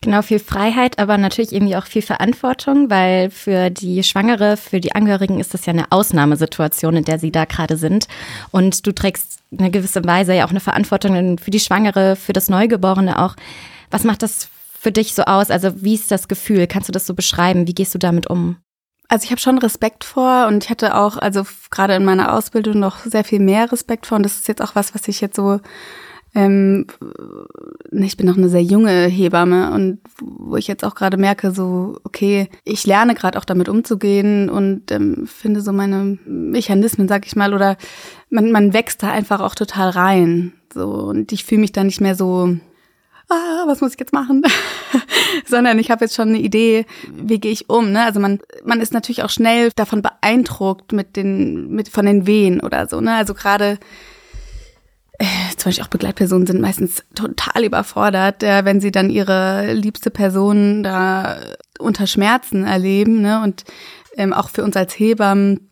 Genau, 0.00 0.22
viel 0.22 0.38
Freiheit, 0.38 1.00
aber 1.00 1.18
natürlich 1.18 1.52
irgendwie 1.52 1.74
auch 1.74 1.86
viel 1.86 2.02
Verantwortung, 2.02 2.88
weil 2.88 3.30
für 3.30 3.68
die 3.68 4.04
Schwangere, 4.04 4.56
für 4.56 4.78
die 4.80 4.94
Angehörigen 4.94 5.40
ist 5.40 5.54
das 5.54 5.66
ja 5.66 5.72
eine 5.72 5.90
Ausnahmesituation, 5.90 6.94
in 6.94 7.04
der 7.04 7.18
sie 7.18 7.32
da 7.32 7.44
gerade 7.44 7.76
sind. 7.76 8.06
Und 8.52 8.86
du 8.86 8.92
trägst 8.92 9.40
in 9.50 9.58
einer 9.58 9.70
gewissen 9.70 10.04
Weise 10.04 10.34
ja 10.34 10.46
auch 10.46 10.50
eine 10.50 10.60
Verantwortung 10.60 11.38
für 11.38 11.50
die 11.50 11.58
Schwangere, 11.58 12.14
für 12.14 12.32
das 12.32 12.48
Neugeborene 12.48 13.20
auch. 13.20 13.34
Was 13.90 14.04
macht 14.04 14.22
das 14.22 14.48
für 14.78 14.92
dich 14.92 15.14
so 15.14 15.24
aus? 15.24 15.50
Also 15.50 15.82
wie 15.82 15.94
ist 15.94 16.12
das 16.12 16.28
Gefühl? 16.28 16.68
Kannst 16.68 16.88
du 16.88 16.92
das 16.92 17.06
so 17.06 17.14
beschreiben? 17.14 17.66
Wie 17.66 17.74
gehst 17.74 17.92
du 17.92 17.98
damit 17.98 18.28
um? 18.28 18.56
Also 19.08 19.24
ich 19.24 19.30
habe 19.30 19.40
schon 19.40 19.58
Respekt 19.58 20.04
vor 20.04 20.46
und 20.48 20.64
ich 20.64 20.70
hatte 20.70 20.94
auch, 20.94 21.16
also 21.16 21.44
gerade 21.70 21.94
in 21.94 22.04
meiner 22.04 22.34
Ausbildung 22.34 22.78
noch 22.78 22.98
sehr 22.98 23.24
viel 23.24 23.40
mehr 23.40 23.72
Respekt 23.72 24.06
vor. 24.06 24.16
Und 24.16 24.22
das 24.22 24.36
ist 24.36 24.48
jetzt 24.48 24.60
auch 24.60 24.74
was, 24.74 24.94
was 24.94 25.08
ich 25.08 25.22
jetzt 25.22 25.36
so, 25.36 25.60
ähm, 26.34 26.86
ich 27.90 28.18
bin 28.18 28.26
noch 28.26 28.36
eine 28.36 28.50
sehr 28.50 28.62
junge 28.62 29.06
Hebamme 29.06 29.72
und 29.72 30.00
wo 30.20 30.56
ich 30.56 30.68
jetzt 30.68 30.84
auch 30.84 30.94
gerade 30.94 31.16
merke, 31.16 31.52
so, 31.52 31.98
okay, 32.04 32.50
ich 32.64 32.86
lerne 32.86 33.14
gerade 33.14 33.38
auch 33.38 33.46
damit 33.46 33.70
umzugehen 33.70 34.50
und 34.50 34.90
ähm, 34.92 35.26
finde 35.26 35.62
so 35.62 35.72
meine 35.72 36.18
Mechanismen, 36.26 37.08
sag 37.08 37.26
ich 37.26 37.34
mal, 37.34 37.54
oder 37.54 37.78
man, 38.28 38.52
man 38.52 38.74
wächst 38.74 39.02
da 39.02 39.10
einfach 39.10 39.40
auch 39.40 39.54
total 39.54 39.88
rein. 39.88 40.52
So, 40.72 40.86
und 40.86 41.32
ich 41.32 41.44
fühle 41.44 41.62
mich 41.62 41.72
da 41.72 41.82
nicht 41.82 42.02
mehr 42.02 42.14
so 42.14 42.58
ah, 43.28 43.64
was 43.66 43.80
muss 43.80 43.92
ich 43.92 44.00
jetzt 44.00 44.12
machen? 44.12 44.42
Sondern 45.46 45.78
ich 45.78 45.90
habe 45.90 46.04
jetzt 46.04 46.14
schon 46.14 46.28
eine 46.28 46.38
Idee, 46.38 46.86
wie 47.12 47.38
gehe 47.38 47.52
ich 47.52 47.68
um. 47.68 47.92
Ne? 47.92 48.02
Also 48.04 48.20
man, 48.20 48.40
man 48.64 48.80
ist 48.80 48.92
natürlich 48.92 49.22
auch 49.22 49.30
schnell 49.30 49.70
davon 49.76 50.02
beeindruckt 50.02 50.92
mit 50.92 51.16
den, 51.16 51.70
mit 51.70 51.88
von 51.88 52.06
den 52.06 52.26
Wehen 52.26 52.60
oder 52.60 52.88
so. 52.88 53.00
Ne? 53.00 53.14
Also 53.14 53.34
gerade 53.34 53.78
äh, 55.18 55.24
zum 55.56 55.68
Beispiel 55.68 55.84
auch 55.84 55.88
Begleitpersonen 55.88 56.46
sind 56.46 56.60
meistens 56.60 57.04
total 57.14 57.64
überfordert, 57.64 58.42
äh, 58.42 58.64
wenn 58.64 58.80
sie 58.80 58.92
dann 58.92 59.10
ihre 59.10 59.72
liebste 59.72 60.10
Person 60.10 60.82
da 60.82 61.38
unter 61.78 62.06
Schmerzen 62.06 62.64
erleben. 62.64 63.20
Ne? 63.20 63.42
Und 63.42 63.64
ähm, 64.16 64.32
auch 64.32 64.48
für 64.48 64.64
uns 64.64 64.76
als 64.76 64.98
Hebammen 64.98 65.68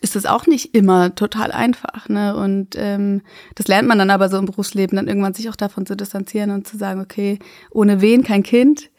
ist 0.00 0.16
es 0.16 0.26
auch 0.26 0.46
nicht 0.46 0.74
immer 0.74 1.14
total 1.14 1.52
einfach. 1.52 2.08
Ne? 2.08 2.36
Und 2.36 2.74
ähm, 2.76 3.22
das 3.54 3.68
lernt 3.68 3.88
man 3.88 3.98
dann 3.98 4.10
aber 4.10 4.28
so 4.28 4.38
im 4.38 4.46
Berufsleben, 4.46 4.96
dann 4.96 5.08
irgendwann 5.08 5.34
sich 5.34 5.48
auch 5.48 5.56
davon 5.56 5.86
zu 5.86 5.96
distanzieren 5.96 6.50
und 6.50 6.66
zu 6.66 6.76
sagen, 6.76 7.00
okay, 7.00 7.38
ohne 7.70 8.00
Wehen 8.00 8.22
kein 8.22 8.42
Kind. 8.42 8.90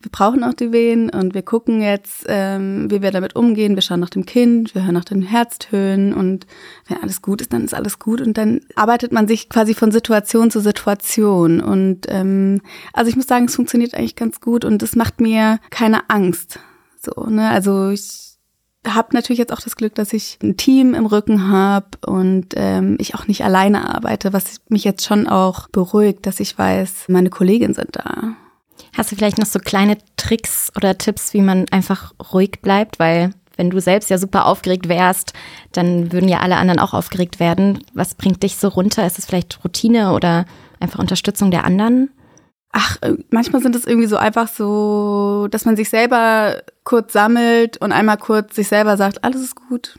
Wir 0.00 0.10
brauchen 0.12 0.44
auch 0.44 0.54
die 0.54 0.72
Wehen 0.72 1.10
und 1.10 1.34
wir 1.34 1.42
gucken 1.42 1.80
jetzt, 1.82 2.26
ähm, 2.28 2.88
wie 2.90 3.02
wir 3.02 3.10
damit 3.10 3.34
umgehen. 3.34 3.74
Wir 3.74 3.82
schauen 3.82 3.98
nach 3.98 4.10
dem 4.10 4.24
Kind, 4.24 4.74
wir 4.74 4.84
hören 4.84 4.94
nach 4.94 5.04
den 5.04 5.22
Herztönen 5.22 6.12
und 6.12 6.46
wenn 6.86 7.02
alles 7.02 7.22
gut 7.22 7.40
ist, 7.40 7.52
dann 7.52 7.64
ist 7.64 7.74
alles 7.74 7.98
gut. 7.98 8.20
Und 8.20 8.38
dann 8.38 8.60
arbeitet 8.76 9.10
man 9.10 9.26
sich 9.26 9.48
quasi 9.48 9.74
von 9.74 9.90
Situation 9.90 10.50
zu 10.50 10.60
Situation. 10.60 11.60
Und 11.60 12.06
ähm, 12.08 12.60
also 12.92 13.08
ich 13.08 13.16
muss 13.16 13.26
sagen, 13.26 13.46
es 13.46 13.56
funktioniert 13.56 13.94
eigentlich 13.94 14.16
ganz 14.16 14.40
gut 14.40 14.64
und 14.64 14.82
es 14.82 14.94
macht 14.94 15.20
mir 15.20 15.58
keine 15.70 16.08
Angst. 16.08 16.60
So, 17.02 17.28
ne? 17.28 17.50
Also 17.50 17.90
ich 17.90 18.35
habe 18.94 19.08
natürlich 19.12 19.38
jetzt 19.38 19.52
auch 19.52 19.60
das 19.60 19.76
Glück, 19.76 19.94
dass 19.94 20.12
ich 20.12 20.38
ein 20.42 20.56
Team 20.56 20.94
im 20.94 21.06
Rücken 21.06 21.50
habe 21.50 21.86
und 22.06 22.54
ähm, 22.56 22.96
ich 23.00 23.14
auch 23.14 23.26
nicht 23.26 23.44
alleine 23.44 23.94
arbeite, 23.94 24.32
was 24.32 24.60
mich 24.68 24.84
jetzt 24.84 25.04
schon 25.04 25.26
auch 25.28 25.68
beruhigt, 25.68 26.26
dass 26.26 26.40
ich 26.40 26.56
weiß, 26.58 27.06
meine 27.08 27.30
Kolleginnen 27.30 27.74
sind 27.74 27.96
da. 27.96 28.34
Hast 28.96 29.12
du 29.12 29.16
vielleicht 29.16 29.38
noch 29.38 29.46
so 29.46 29.58
kleine 29.58 29.98
Tricks 30.16 30.70
oder 30.76 30.96
Tipps, 30.96 31.34
wie 31.34 31.42
man 31.42 31.66
einfach 31.70 32.12
ruhig 32.32 32.60
bleibt? 32.62 32.98
Weil 32.98 33.32
wenn 33.56 33.70
du 33.70 33.80
selbst 33.80 34.10
ja 34.10 34.18
super 34.18 34.46
aufgeregt 34.46 34.88
wärst, 34.88 35.32
dann 35.72 36.12
würden 36.12 36.28
ja 36.28 36.40
alle 36.40 36.56
anderen 36.56 36.78
auch 36.78 36.94
aufgeregt 36.94 37.40
werden. 37.40 37.84
Was 37.94 38.14
bringt 38.14 38.42
dich 38.42 38.56
so 38.56 38.68
runter? 38.68 39.06
Ist 39.06 39.18
es 39.18 39.26
vielleicht 39.26 39.64
Routine 39.64 40.12
oder 40.12 40.44
einfach 40.80 40.98
Unterstützung 40.98 41.50
der 41.50 41.64
anderen? 41.64 42.10
Ach, 42.78 42.98
äh, 43.00 43.14
manchmal 43.30 43.62
sind 43.62 43.74
es 43.74 43.86
irgendwie 43.86 44.06
so 44.06 44.18
einfach 44.18 44.48
so, 44.48 45.48
dass 45.50 45.64
man 45.64 45.76
sich 45.76 45.88
selber 45.88 46.62
kurz 46.84 47.14
sammelt 47.14 47.78
und 47.78 47.90
einmal 47.90 48.18
kurz 48.18 48.54
sich 48.54 48.68
selber 48.68 48.98
sagt, 48.98 49.24
alles 49.24 49.40
ist 49.40 49.56
gut, 49.56 49.98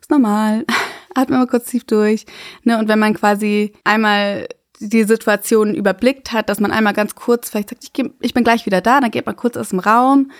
ist 0.00 0.10
normal, 0.10 0.64
atme 1.14 1.36
mal 1.36 1.46
kurz 1.46 1.66
tief 1.66 1.84
durch. 1.84 2.24
Ne? 2.62 2.78
Und 2.78 2.88
wenn 2.88 2.98
man 2.98 3.12
quasi 3.12 3.74
einmal 3.84 4.48
die 4.80 5.04
Situation 5.04 5.74
überblickt 5.74 6.32
hat, 6.32 6.48
dass 6.48 6.60
man 6.60 6.72
einmal 6.72 6.94
ganz 6.94 7.14
kurz 7.14 7.50
vielleicht 7.50 7.68
sagt, 7.68 7.84
ich, 7.84 7.92
geh, 7.92 8.08
ich 8.20 8.32
bin 8.32 8.42
gleich 8.42 8.64
wieder 8.64 8.80
da, 8.80 9.00
dann 9.00 9.10
geht 9.10 9.26
man 9.26 9.36
kurz 9.36 9.58
aus 9.58 9.68
dem 9.68 9.80
Raum, 9.80 10.30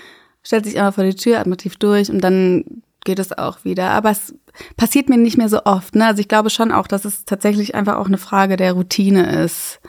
stellt 0.42 0.64
sich 0.64 0.78
einmal 0.78 0.92
vor 0.92 1.04
die 1.04 1.14
Tür, 1.14 1.38
atmet 1.38 1.60
tief 1.60 1.76
durch 1.76 2.08
und 2.08 2.22
dann 2.22 2.64
geht 3.04 3.18
es 3.18 3.36
auch 3.36 3.62
wieder. 3.64 3.90
Aber 3.90 4.10
es 4.10 4.34
passiert 4.78 5.10
mir 5.10 5.18
nicht 5.18 5.36
mehr 5.36 5.50
so 5.50 5.66
oft. 5.66 5.94
Ne? 5.96 6.06
Also 6.06 6.20
ich 6.20 6.28
glaube 6.28 6.48
schon 6.48 6.72
auch, 6.72 6.86
dass 6.86 7.04
es 7.04 7.26
tatsächlich 7.26 7.74
einfach 7.74 7.98
auch 7.98 8.06
eine 8.06 8.16
Frage 8.16 8.56
der 8.56 8.72
Routine 8.72 9.44
ist 9.44 9.80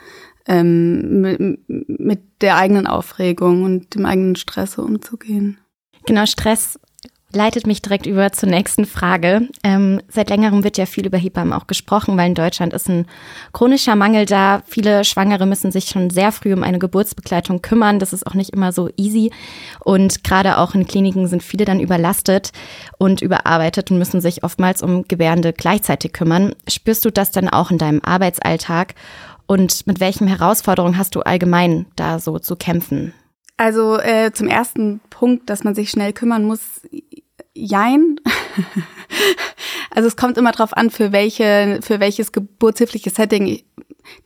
ähm, 0.47 1.21
mit, 1.21 1.59
mit 1.67 2.21
der 2.41 2.57
eigenen 2.57 2.87
Aufregung 2.87 3.63
und 3.63 3.95
dem 3.95 4.05
eigenen 4.05 4.35
Stress 4.35 4.77
umzugehen. 4.77 5.57
Genau, 6.05 6.25
Stress 6.25 6.79
leitet 7.35 7.67
mich 7.67 7.81
direkt 7.81 8.05
über 8.05 8.31
zur 8.31 8.49
nächsten 8.49 8.85
Frage. 8.85 9.49
Ähm, 9.63 10.01
seit 10.07 10.29
längerem 10.29 10.63
wird 10.63 10.77
ja 10.77 10.85
viel 10.85 11.05
über 11.05 11.17
Hebammen 11.17 11.53
auch 11.53 11.67
gesprochen, 11.67 12.17
weil 12.17 12.27
in 12.27 12.35
Deutschland 12.35 12.73
ist 12.73 12.89
ein 12.89 13.05
chronischer 13.51 13.95
Mangel 13.95 14.25
da. 14.25 14.63
Viele 14.65 15.03
Schwangere 15.03 15.45
müssen 15.45 15.71
sich 15.71 15.85
schon 15.85 16.09
sehr 16.09 16.31
früh 16.31 16.53
um 16.53 16.63
eine 16.63 16.79
Geburtsbegleitung 16.79 17.61
kümmern. 17.61 17.99
Das 17.99 18.13
ist 18.13 18.25
auch 18.25 18.33
nicht 18.33 18.51
immer 18.51 18.71
so 18.71 18.89
easy. 18.97 19.31
Und 19.83 20.23
gerade 20.23 20.57
auch 20.57 20.73
in 20.73 20.87
Kliniken 20.87 21.27
sind 21.27 21.43
viele 21.43 21.65
dann 21.65 21.79
überlastet 21.79 22.51
und 22.97 23.21
überarbeitet 23.21 23.91
und 23.91 23.97
müssen 23.97 24.21
sich 24.21 24.43
oftmals 24.43 24.81
um 24.81 25.03
Gebärende 25.07 25.53
gleichzeitig 25.53 26.13
kümmern. 26.13 26.55
Spürst 26.69 27.03
du 27.05 27.11
das 27.11 27.31
dann 27.31 27.49
auch 27.49 27.69
in 27.69 27.77
deinem 27.77 28.01
Arbeitsalltag? 28.01 28.95
Und 29.47 29.85
mit 29.87 29.99
welchen 29.99 30.27
Herausforderungen 30.27 30.97
hast 30.97 31.15
du 31.15 31.21
allgemein 31.21 31.85
da 31.95 32.19
so 32.19 32.39
zu 32.39 32.55
kämpfen? 32.55 33.13
Also 33.57 33.97
äh, 33.99 34.31
zum 34.33 34.47
ersten 34.47 34.99
Punkt, 35.09 35.49
dass 35.49 35.63
man 35.63 35.75
sich 35.75 35.89
schnell 35.89 36.13
kümmern 36.13 36.43
muss, 36.43 36.81
jein. 37.53 38.17
also 39.91 40.07
es 40.07 40.17
kommt 40.17 40.37
immer 40.37 40.51
darauf 40.51 40.75
an, 40.75 40.89
für 40.89 41.11
welche, 41.11 41.79
für 41.81 41.99
welches 41.99 42.31
geburtshilfliches 42.31 43.15
Setting 43.15 43.61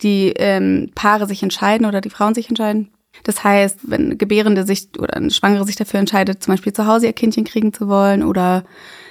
die 0.02 0.34
ähm, 0.36 0.92
Paare 0.96 1.28
sich 1.28 1.44
entscheiden 1.44 1.86
oder 1.86 2.02
die 2.02 2.10
Frauen 2.10 2.34
sich 2.34 2.50
entscheiden. 2.50 2.92
Das 3.24 3.44
heißt, 3.44 3.80
wenn 3.84 4.18
Gebärende 4.18 4.66
sich 4.66 4.90
oder 4.98 5.16
eine 5.16 5.32
Schwangere 5.32 5.66
sich 5.66 5.76
dafür 5.76 6.00
entscheidet, 6.00 6.44
zum 6.44 6.54
Beispiel 6.54 6.74
zu 6.74 6.88
Hause 6.88 7.08
ihr 7.08 7.14
Kindchen 7.14 7.44
kriegen 7.44 7.74
zu 7.74 7.88
wollen 7.88 8.24
oder 8.24 8.64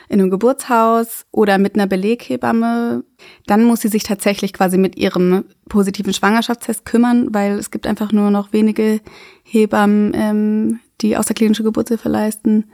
in 0.08 0.20
einem 0.20 0.30
Geburtshaus 0.30 1.26
oder 1.30 1.58
mit 1.58 1.74
einer 1.74 1.86
Beleghebamme, 1.86 3.04
dann 3.46 3.64
muss 3.64 3.80
sie 3.80 3.88
sich 3.88 4.02
tatsächlich 4.02 4.52
quasi 4.52 4.78
mit 4.78 4.96
ihrem 4.96 5.44
positiven 5.68 6.14
Schwangerschaftstest 6.14 6.84
kümmern, 6.84 7.28
weil 7.32 7.58
es 7.58 7.70
gibt 7.70 7.86
einfach 7.86 8.12
nur 8.12 8.30
noch 8.30 8.52
wenige 8.52 9.00
Hebammen, 9.42 10.12
ähm, 10.14 10.80
die 11.00 11.16
außerklinische 11.16 11.62
Geburtshilfe 11.62 12.08
leisten 12.08 12.64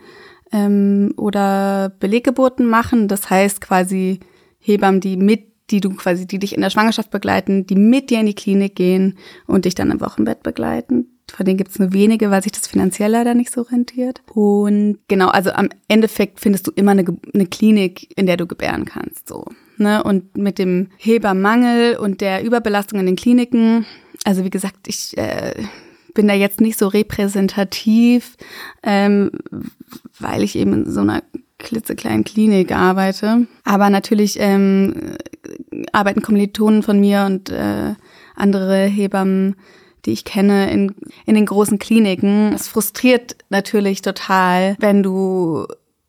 ähm, 0.52 1.12
oder 1.16 1.92
Beleggeburten 1.98 2.66
machen. 2.66 3.08
Das 3.08 3.30
heißt 3.30 3.60
quasi 3.60 4.20
Hebammen, 4.58 5.00
die 5.00 5.16
mit 5.16 5.54
die 5.70 5.80
du 5.80 5.94
quasi, 5.94 6.26
die 6.26 6.38
dich 6.38 6.54
in 6.54 6.60
der 6.60 6.70
Schwangerschaft 6.70 7.10
begleiten, 7.10 7.66
die 7.66 7.74
mit 7.74 8.10
dir 8.10 8.20
in 8.20 8.26
die 8.26 8.34
Klinik 8.34 8.76
gehen 8.76 9.16
und 9.46 9.64
dich 9.64 9.74
dann 9.74 9.90
im 9.90 10.00
Wochenbett 10.00 10.42
begleiten. 10.42 11.13
Von 11.32 11.46
denen 11.46 11.56
gibt 11.56 11.70
es 11.70 11.78
nur 11.78 11.92
wenige, 11.92 12.30
weil 12.30 12.42
sich 12.42 12.52
das 12.52 12.66
finanziell 12.66 13.10
leider 13.10 13.34
nicht 13.34 13.52
so 13.52 13.62
rentiert. 13.62 14.22
Und 14.32 14.98
genau, 15.08 15.28
also 15.28 15.50
am 15.50 15.68
Endeffekt 15.88 16.40
findest 16.40 16.66
du 16.66 16.72
immer 16.74 16.92
eine, 16.92 17.04
eine 17.32 17.46
Klinik, 17.46 18.16
in 18.16 18.26
der 18.26 18.36
du 18.36 18.46
gebären 18.46 18.84
kannst. 18.84 19.28
So. 19.28 19.44
Ne? 19.76 20.02
Und 20.02 20.36
mit 20.36 20.58
dem 20.58 20.88
Hebermangel 20.98 21.96
und 21.96 22.20
der 22.20 22.44
Überbelastung 22.44 23.00
in 23.00 23.06
den 23.06 23.16
Kliniken, 23.16 23.86
also 24.24 24.44
wie 24.44 24.50
gesagt, 24.50 24.86
ich 24.86 25.16
äh, 25.16 25.54
bin 26.14 26.28
da 26.28 26.34
jetzt 26.34 26.60
nicht 26.60 26.78
so 26.78 26.86
repräsentativ, 26.88 28.36
ähm, 28.82 29.32
weil 30.20 30.42
ich 30.42 30.56
eben 30.56 30.84
in 30.84 30.90
so 30.90 31.00
einer 31.00 31.22
klitzekleinen 31.58 32.24
Klinik 32.24 32.72
arbeite. 32.72 33.46
Aber 33.64 33.90
natürlich 33.90 34.36
ähm, 34.38 35.16
arbeiten 35.92 36.22
Kommilitonen 36.22 36.82
von 36.82 37.00
mir 37.00 37.24
und 37.26 37.50
äh, 37.50 37.94
andere 38.36 38.84
Hebammen 38.84 39.56
die 40.06 40.12
ich 40.12 40.24
kenne, 40.24 40.70
in, 40.70 40.94
in 41.26 41.34
den 41.34 41.46
großen 41.46 41.78
Kliniken. 41.78 42.52
Es 42.52 42.68
frustriert 42.68 43.36
natürlich 43.48 44.02
total, 44.02 44.76
wenn 44.78 45.02
du 45.02 45.66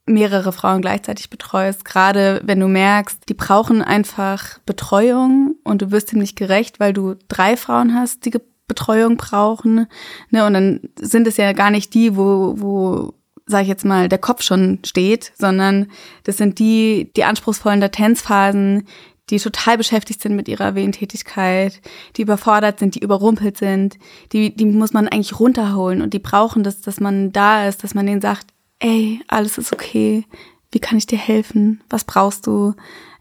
mehrere 0.08 0.52
Frauen 0.52 0.82
gleichzeitig 0.82 1.30
betreust, 1.30 1.84
gerade 1.84 2.42
wenn 2.44 2.60
du 2.60 2.68
merkst, 2.68 3.28
die 3.28 3.34
brauchen 3.34 3.82
einfach 3.82 4.60
Betreuung 4.66 5.56
und 5.64 5.82
du 5.82 5.92
wirst 5.92 6.14
ihm 6.14 6.20
nicht 6.20 6.38
gerecht, 6.38 6.80
weil 6.80 6.94
du 6.94 7.16
drei 7.28 7.58
Frauen 7.58 7.96
hast, 7.96 8.26
die 8.26 8.32
Betreuung 8.68 9.18
brauchen. 9.18 9.88
Ne? 10.30 10.46
Und 10.46 10.54
dann 10.54 10.80
sind 11.00 11.28
es 11.28 11.38
ja 11.38 11.54
gar 11.54 11.72
nicht 11.72 11.94
die, 11.94 12.16
wo, 12.16 12.54
wo 12.58 13.14
sage 13.48 13.64
ich 13.64 13.70
jetzt 13.70 13.86
mal, 13.86 14.10
der 14.10 14.18
Kopf 14.18 14.42
schon 14.42 14.80
steht, 14.86 15.32
sondern 15.36 15.88
das 16.24 16.38
sind 16.38 16.58
die, 16.60 17.12
die 17.16 17.24
anspruchsvollen 17.24 17.80
Latenzphasen, 17.80 18.88
die 19.30 19.40
total 19.40 19.78
beschäftigt 19.78 20.22
sind 20.22 20.36
mit 20.36 20.48
ihrer 20.48 20.76
Wehentätigkeit, 20.76 21.82
die 22.16 22.22
überfordert 22.22 22.80
sind, 22.80 22.96
die 22.96 23.00
überrumpelt 23.00 23.58
sind, 23.58 23.98
die, 24.32 24.56
die 24.56 24.66
muss 24.66 24.94
man 24.94 25.08
eigentlich 25.08 25.40
runterholen 25.40 26.02
und 26.02 26.14
die 26.14 26.20
brauchen 26.20 26.64
das, 26.64 26.82
dass 26.82 27.00
man 27.00 27.32
da 27.32 27.68
ist, 27.68 27.84
dass 27.84 27.96
man 27.96 28.06
denen 28.06 28.22
sagt, 28.22 28.48
ey, 28.80 29.22
alles 29.28 29.58
ist 29.58 29.74
okay, 29.74 30.26
wie 30.72 30.80
kann 30.80 30.98
ich 30.98 31.08
dir 31.08 31.18
helfen, 31.18 31.82
was 31.90 32.04
brauchst 32.04 32.46
du, 32.46 32.74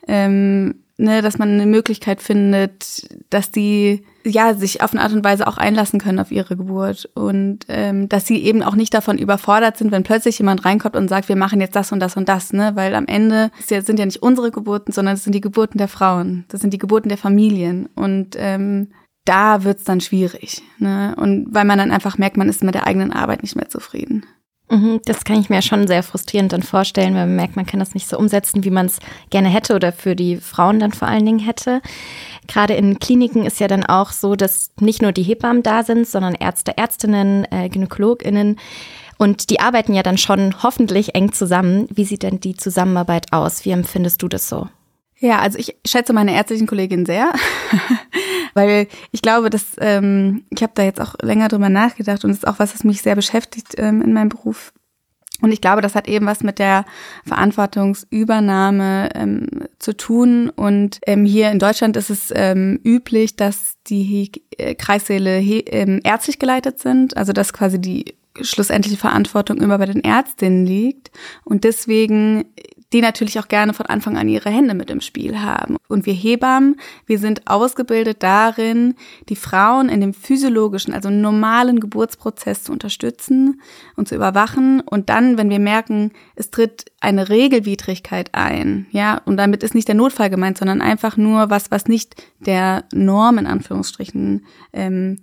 ähm, 0.07 0.84
ne, 0.97 1.23
dass 1.23 1.39
man 1.39 1.51
eine 1.51 1.67
Möglichkeit 1.67 2.23
findet, 2.23 3.09
dass 3.31 3.51
die 3.51 4.05
ja 4.25 4.55
sich 4.55 4.83
auf 4.83 4.93
eine 4.93 5.03
Art 5.03 5.13
und 5.13 5.25
Weise 5.25 5.47
auch 5.47 5.59
einlassen 5.59 6.01
können 6.01 6.19
auf 6.19 6.31
ihre 6.31 6.57
Geburt. 6.57 7.11
Und 7.15 7.61
ähm, 7.69 8.09
dass 8.09 8.27
sie 8.27 8.43
eben 8.43 8.63
auch 8.63 8.75
nicht 8.75 8.95
davon 8.95 9.19
überfordert 9.19 9.77
sind, 9.77 9.93
wenn 9.93 10.03
plötzlich 10.03 10.39
jemand 10.39 10.65
reinkommt 10.65 10.97
und 10.97 11.09
sagt, 11.09 11.29
wir 11.29 11.37
machen 11.37 11.61
jetzt 11.61 11.77
das 11.77 11.93
und 11.93 12.01
das 12.01 12.17
und 12.17 12.29
das, 12.29 12.53
ne, 12.53 12.73
weil 12.75 12.95
am 12.95 13.07
Ende 13.07 13.51
sind 13.67 13.99
ja 13.99 14.07
nicht 14.07 14.23
unsere 14.23 14.51
Geburten, 14.51 14.93
sondern 14.93 15.15
es 15.15 15.25
sind 15.25 15.35
die 15.35 15.41
Geburten 15.41 15.79
der 15.79 15.89
Frauen, 15.89 16.45
das 16.49 16.61
sind 16.61 16.73
die 16.73 16.79
Geburten 16.79 17.09
der 17.09 17.19
Familien. 17.19 17.89
Und 17.95 18.37
ähm, 18.39 18.93
da 19.25 19.65
wird's 19.65 19.85
dann 19.85 20.01
schwierig, 20.01 20.63
ne, 20.79 21.15
und 21.19 21.49
weil 21.51 21.65
man 21.65 21.79
dann 21.79 21.91
einfach 21.91 22.19
merkt, 22.19 22.37
man 22.37 22.49
ist 22.49 22.63
mit 22.63 22.75
der 22.75 22.87
eigenen 22.87 23.13
Arbeit 23.13 23.43
nicht 23.43 23.57
mehr 23.57 23.69
zufrieden. 23.69 24.25
Mhm, 24.71 25.00
das 25.04 25.25
kann 25.25 25.40
ich 25.40 25.50
mir 25.50 25.61
schon 25.61 25.87
sehr 25.87 26.02
frustrierend 26.02 26.52
dann 26.52 26.62
vorstellen, 26.62 27.14
weil 27.14 27.26
man 27.26 27.37
merkt, 27.37 27.56
man 27.56 27.66
kann 27.66 27.80
das 27.80 27.94
nicht 27.94 28.09
so 28.09 28.18
umsetzen, 28.18 28.64
wie 28.64 28.71
man 28.71 28.87
es 28.87 28.99
gerne 29.30 29.49
hätte 29.49 29.75
oder 29.75 29.92
für 29.92 30.16
die 30.16 30.38
Frauen 30.38 30.80
dann 30.80 30.92
vor 30.92 31.06
allen 31.06 31.26
Dingen 31.26 31.38
hätte. 31.38 31.83
Gerade 32.49 32.75
in 32.75 32.99
Kliniken 32.99 33.44
ist 33.44 33.61
ja 33.61 33.68
dann 33.68 33.85
auch 33.85 34.11
so, 34.11 34.37
dass 34.37 34.71
nicht 34.80 35.02
nur 35.02 35.12
die 35.12 35.23
Hebammen 35.23 35.62
da 35.62 35.83
sind, 35.83 36.06
sondern 36.06 36.35
Ärzte, 36.35 36.78
Ärztinnen, 36.78 37.47
äh, 37.50 37.68
GynäkologInnen. 37.68 38.59
Und 39.18 39.50
die 39.50 39.61
arbeiten 39.61 39.94
ja 39.94 40.02
dann 40.02 40.18
schon 40.18 40.62
hoffentlich 40.62 41.14
eng 41.14 41.33
zusammen. 41.33 41.87
Wie 41.90 42.04
sieht 42.04 42.23
denn 42.23 42.40
die 42.40 42.56
Zusammenarbeit 42.56 43.33
aus? 43.33 43.64
Wie 43.64 43.71
empfindest 43.71 44.23
du 44.23 44.28
das 44.28 44.49
so? 44.49 44.68
Ja, 45.18 45.38
also 45.38 45.59
ich 45.59 45.76
schätze 45.87 46.12
meine 46.12 46.35
ärztlichen 46.35 46.66
Kollegin 46.66 47.06
sehr, 47.06 47.33
weil 48.55 48.89
ich 49.13 49.23
glaube, 49.23 49.51
dass 49.51 49.73
ähm, 49.79 50.45
ich 50.51 50.63
habe 50.63 50.73
da 50.75 50.83
jetzt 50.83 51.01
auch 51.01 51.15
länger 51.21 51.49
drüber 51.49 51.69
nachgedacht 51.69 52.25
und 52.25 52.31
es 52.31 52.39
ist 52.39 52.47
auch 52.47 52.59
was, 52.59 52.75
was 52.75 52.85
mich 52.85 53.03
sehr 53.03 53.17
beschäftigt 53.17 53.75
ähm, 53.77 54.03
in 54.03 54.13
meinem 54.13 54.31
Beruf. 54.31 54.73
Und 55.41 55.53
ich 55.53 55.61
glaube, 55.61 55.83
das 55.83 55.95
hat 55.95 56.09
eben 56.09 56.27
was 56.27 56.43
mit 56.43 56.59
der 56.59 56.85
Verantwortungsübernahme 57.27 59.11
ähm, 59.15 59.47
zu 59.79 59.97
tun. 59.97 60.49
Und 60.49 61.01
ähm, 61.07 61.25
hier 61.25 61.51
in 61.51 61.59
Deutschland 61.59 61.97
ist 61.97 62.09
es 62.09 62.33
ähm, 62.35 62.81
üblich, 62.85 63.37
dass 63.37 63.75
die 63.87 64.31
äh, 64.57 64.75
Kreissäle 64.75 65.41
ähm, 65.41 66.01
ärztlich 66.05 66.39
geleitet 66.39 66.79
sind, 66.79 67.17
also 67.17 67.33
dass 67.33 67.53
quasi 67.53 67.81
die 67.81 68.15
schlussendliche 68.41 68.97
Verantwortung 68.97 69.59
immer 69.59 69.79
bei 69.79 69.87
den 69.87 70.03
Ärztinnen 70.03 70.67
liegt. 70.67 71.11
Und 71.45 71.65
deswegen 71.65 72.47
die 72.95 73.01
natürlich 73.01 73.41
auch 73.41 73.49
gerne 73.49 73.75
von 73.75 73.87
Anfang 73.87 74.17
an 74.17 74.29
ihre 74.29 74.51
Hände 74.51 74.73
mit 74.73 74.89
im 74.89 75.01
Spiel 75.01 75.41
haben. 75.41 75.77
Und 75.89 76.07
wir 76.07 76.15
Hebammen, 76.15 76.77
wir 77.07 77.19
sind 77.19 77.43
ausgebildet 77.47 78.23
darin, 78.23 78.95
die 79.29 79.35
Frauen 79.35 79.89
in 79.89 80.01
dem 80.01 80.15
physiologischen, 80.15 80.95
also 80.95 81.11
normalen 81.11 81.81
Geburtsprozess 81.81 82.63
zu 82.63 82.71
unterstützen 82.71 83.61
und 83.97 84.07
zu 84.07 84.15
überwachen. 84.15 84.81
Und 84.81 85.11
dann, 85.11 85.37
wenn 85.37 85.51
wir 85.51 85.59
merken, 85.59 86.13
es 86.37 86.53
tritt 86.53 86.85
eine 87.01 87.29
Regelwidrigkeit 87.29 88.31
ein, 88.33 88.87
ja, 88.93 89.21
und 89.25 89.39
damit 89.39 89.65
ist 89.65 89.75
nicht 89.75 89.89
der 89.89 89.97
Notfall 89.97 90.31
gemeint, 90.31 90.57
sondern 90.57 90.81
einfach 90.81 91.17
nur 91.17 91.51
was, 91.51 91.73
was 91.73 91.89
nicht 91.89 92.15
der 92.39 92.85
Norm 92.93 93.39
in 93.39 93.49
Anführungsstrichen 93.49 94.47
ähm, 94.73 95.19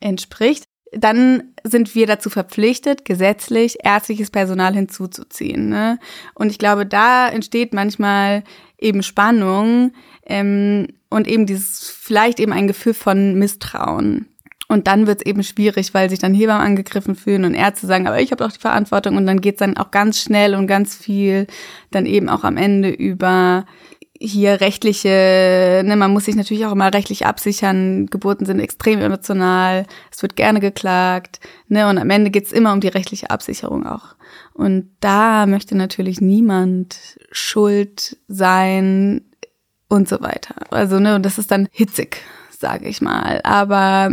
entspricht, 0.00 0.64
dann 0.96 1.54
sind 1.64 1.94
wir 1.94 2.06
dazu 2.06 2.30
verpflichtet, 2.30 3.04
gesetzlich 3.04 3.78
ärztliches 3.82 4.30
Personal 4.30 4.74
hinzuzuziehen. 4.74 5.68
Ne? 5.68 5.98
Und 6.34 6.50
ich 6.50 6.58
glaube, 6.58 6.86
da 6.86 7.28
entsteht 7.28 7.72
manchmal 7.72 8.44
eben 8.78 9.02
Spannung 9.02 9.92
ähm, 10.26 10.88
und 11.10 11.26
eben 11.28 11.46
dieses 11.46 11.90
vielleicht 11.90 12.40
eben 12.40 12.52
ein 12.52 12.66
Gefühl 12.66 12.94
von 12.94 13.38
Misstrauen. 13.38 14.28
Und 14.66 14.86
dann 14.86 15.06
wird 15.06 15.20
es 15.20 15.26
eben 15.26 15.42
schwierig, 15.42 15.92
weil 15.92 16.08
sich 16.08 16.18
dann 16.18 16.34
Hebammen 16.34 16.66
angegriffen 16.66 17.16
fühlen 17.16 17.44
und 17.44 17.54
Ärzte 17.54 17.86
sagen, 17.86 18.06
aber 18.06 18.20
ich 18.20 18.30
habe 18.30 18.42
doch 18.42 18.52
die 18.52 18.58
Verantwortung. 18.58 19.16
Und 19.16 19.26
dann 19.26 19.40
geht 19.40 19.54
es 19.54 19.58
dann 19.58 19.76
auch 19.76 19.90
ganz 19.90 20.20
schnell 20.20 20.54
und 20.54 20.66
ganz 20.66 20.96
viel 20.96 21.46
dann 21.90 22.06
eben 22.06 22.28
auch 22.28 22.44
am 22.44 22.56
Ende 22.56 22.88
über 22.88 23.66
hier 24.26 24.60
rechtliche, 24.60 25.82
ne, 25.84 25.96
man 25.96 26.12
muss 26.12 26.24
sich 26.24 26.36
natürlich 26.36 26.66
auch 26.66 26.72
immer 26.72 26.92
rechtlich 26.92 27.26
absichern. 27.26 28.06
Geburten 28.06 28.46
sind 28.46 28.60
extrem 28.60 29.00
emotional, 29.00 29.86
es 30.10 30.22
wird 30.22 30.36
gerne 30.36 30.60
geklagt, 30.60 31.40
ne, 31.68 31.88
und 31.88 31.98
am 31.98 32.10
Ende 32.10 32.30
geht's 32.30 32.52
immer 32.52 32.72
um 32.72 32.80
die 32.80 32.88
rechtliche 32.88 33.30
Absicherung 33.30 33.86
auch. 33.86 34.16
Und 34.52 34.90
da 35.00 35.46
möchte 35.46 35.76
natürlich 35.76 36.20
niemand 36.20 37.18
schuld 37.30 38.16
sein 38.28 39.22
und 39.88 40.08
so 40.08 40.20
weiter. 40.20 40.54
Also, 40.70 40.98
ne, 40.98 41.14
und 41.16 41.24
das 41.24 41.38
ist 41.38 41.50
dann 41.50 41.68
hitzig, 41.70 42.18
sage 42.50 42.86
ich 42.88 43.00
mal. 43.00 43.40
Aber 43.44 44.10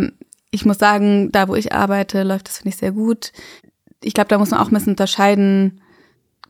ich 0.51 0.65
muss 0.65 0.77
sagen, 0.77 1.31
da 1.31 1.47
wo 1.47 1.55
ich 1.55 1.73
arbeite, 1.73 2.23
läuft 2.23 2.47
das, 2.47 2.57
finde 2.57 2.69
ich, 2.69 2.77
sehr 2.77 2.91
gut. 2.91 3.31
Ich 4.03 4.13
glaube, 4.13 4.27
da 4.27 4.37
muss 4.37 4.51
man 4.51 4.59
auch 4.59 4.67
ein 4.67 4.73
bisschen 4.73 4.93
unterscheiden, 4.93 5.81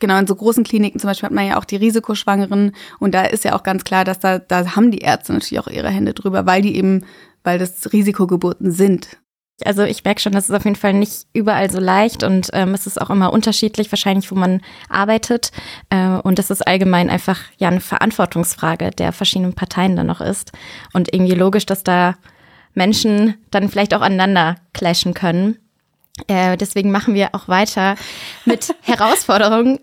genau, 0.01 0.17
in 0.17 0.27
so 0.27 0.35
großen 0.35 0.65
Kliniken 0.65 0.99
zum 0.99 1.07
Beispiel 1.07 1.27
hat 1.27 1.33
man 1.33 1.47
ja 1.47 1.57
auch 1.57 1.63
die 1.63 1.77
Risikoschwangeren 1.77 2.73
und 2.99 3.13
da 3.15 3.23
ist 3.23 3.45
ja 3.45 3.55
auch 3.55 3.63
ganz 3.63 3.85
klar, 3.85 4.03
dass 4.03 4.19
da, 4.19 4.39
da 4.39 4.75
haben 4.75 4.91
die 4.91 4.99
Ärzte 4.99 5.31
natürlich 5.31 5.59
auch 5.59 5.67
ihre 5.67 5.89
Hände 5.89 6.13
drüber, 6.13 6.45
weil 6.45 6.61
die 6.61 6.75
eben, 6.75 7.05
weil 7.43 7.57
das 7.57 7.93
Risikogeburten 7.93 8.71
sind. 8.71 9.17
Also 9.63 9.83
ich 9.83 10.03
merke 10.03 10.19
schon, 10.19 10.33
das 10.33 10.49
ist 10.49 10.55
auf 10.55 10.65
jeden 10.65 10.75
Fall 10.75 10.93
nicht 10.93 11.27
überall 11.33 11.69
so 11.69 11.79
leicht 11.79 12.23
und 12.23 12.49
ähm, 12.53 12.73
es 12.73 12.87
ist 12.87 12.99
auch 12.99 13.09
immer 13.09 13.31
unterschiedlich, 13.31 13.91
wahrscheinlich, 13.91 14.31
wo 14.31 14.35
man 14.35 14.61
arbeitet. 14.89 15.51
Äh, 15.89 16.17
und 16.23 16.39
das 16.39 16.49
ist 16.49 16.65
allgemein 16.67 17.09
einfach 17.09 17.39
ja 17.57 17.67
eine 17.67 17.79
Verantwortungsfrage 17.79 18.89
der 18.89 19.11
verschiedenen 19.11 19.53
Parteien 19.53 19.95
dann 19.95 20.07
noch 20.07 20.19
ist. 20.19 20.51
Und 20.93 21.13
irgendwie 21.13 21.35
logisch, 21.35 21.65
dass 21.65 21.83
da 21.83 22.15
Menschen 22.73 23.35
dann 23.51 23.69
vielleicht 23.69 23.93
auch 23.93 24.01
aneinander 24.01 24.55
clashen 24.73 25.13
können. 25.13 25.57
Äh, 26.27 26.57
deswegen 26.57 26.91
machen 26.91 27.13
wir 27.13 27.29
auch 27.33 27.47
weiter 27.47 27.95
mit 28.45 28.75
Herausforderungen. 28.81 29.79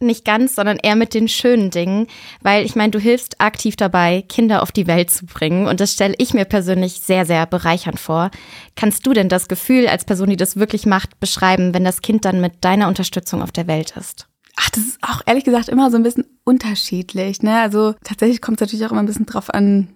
Nicht 0.00 0.24
ganz, 0.24 0.56
sondern 0.56 0.78
eher 0.78 0.96
mit 0.96 1.14
den 1.14 1.28
schönen 1.28 1.70
Dingen, 1.70 2.08
weil 2.42 2.66
ich 2.66 2.74
meine, 2.74 2.90
du 2.90 2.98
hilfst 2.98 3.40
aktiv 3.40 3.76
dabei, 3.76 4.22
Kinder 4.28 4.62
auf 4.62 4.72
die 4.72 4.86
Welt 4.86 5.10
zu 5.10 5.24
bringen 5.24 5.66
und 5.66 5.80
das 5.80 5.92
stelle 5.92 6.14
ich 6.18 6.34
mir 6.34 6.44
persönlich 6.44 7.00
sehr, 7.00 7.24
sehr 7.24 7.46
bereichernd 7.46 8.00
vor. 8.00 8.30
Kannst 8.74 9.06
du 9.06 9.12
denn 9.12 9.28
das 9.28 9.48
Gefühl 9.48 9.86
als 9.86 10.04
Person, 10.04 10.28
die 10.28 10.36
das 10.36 10.56
wirklich 10.56 10.84
macht, 10.84 11.20
beschreiben, 11.20 11.72
wenn 11.74 11.84
das 11.84 12.02
Kind 12.02 12.24
dann 12.24 12.40
mit 12.40 12.64
deiner 12.64 12.88
Unterstützung 12.88 13.40
auf 13.40 13.52
der 13.52 13.68
Welt 13.68 13.94
ist? 13.96 14.26
Ach, 14.56 14.70
das 14.70 14.84
ist 14.84 14.98
auch 15.02 15.22
ehrlich 15.26 15.44
gesagt 15.44 15.68
immer 15.68 15.90
so 15.90 15.96
ein 15.96 16.02
bisschen 16.02 16.26
unterschiedlich. 16.44 17.42
Ne? 17.42 17.60
Also 17.60 17.94
tatsächlich 18.04 18.40
kommt 18.40 18.60
es 18.60 18.66
natürlich 18.66 18.86
auch 18.86 18.92
immer 18.92 19.02
ein 19.02 19.06
bisschen 19.06 19.26
drauf 19.26 19.52
an, 19.52 19.88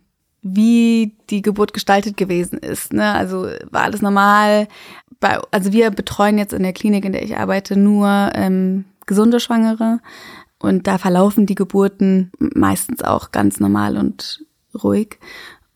wie 0.43 1.17
die 1.31 1.43
Geburt 1.43 1.73
gestaltet 1.73 2.17
gewesen 2.17 2.59
ist. 2.59 2.93
Ne? 2.93 3.13
Also 3.13 3.49
war 3.71 3.83
alles 3.83 4.03
normal. 4.03 4.69
Bei, 5.21 5.41
also 5.51 5.73
wir 5.73 5.91
betreuen 5.91 6.39
jetzt 6.39 6.53
in 6.53 6.63
der 6.63 6.73
Klinik, 6.73 7.05
in 7.05 7.13
der 7.13 7.23
ich 7.23 7.37
arbeite, 7.37 7.77
nur 7.77 8.31
ähm, 8.35 8.85
gesunde 9.07 9.41
Schwangere. 9.41 10.01
Und 10.59 10.87
da 10.87 10.99
verlaufen 10.99 11.47
die 11.47 11.55
Geburten 11.55 12.33
meistens 12.39 13.03
auch 13.03 13.31
ganz 13.31 13.61
normal 13.61 13.97
und 13.97 14.45
ruhig. 14.83 15.19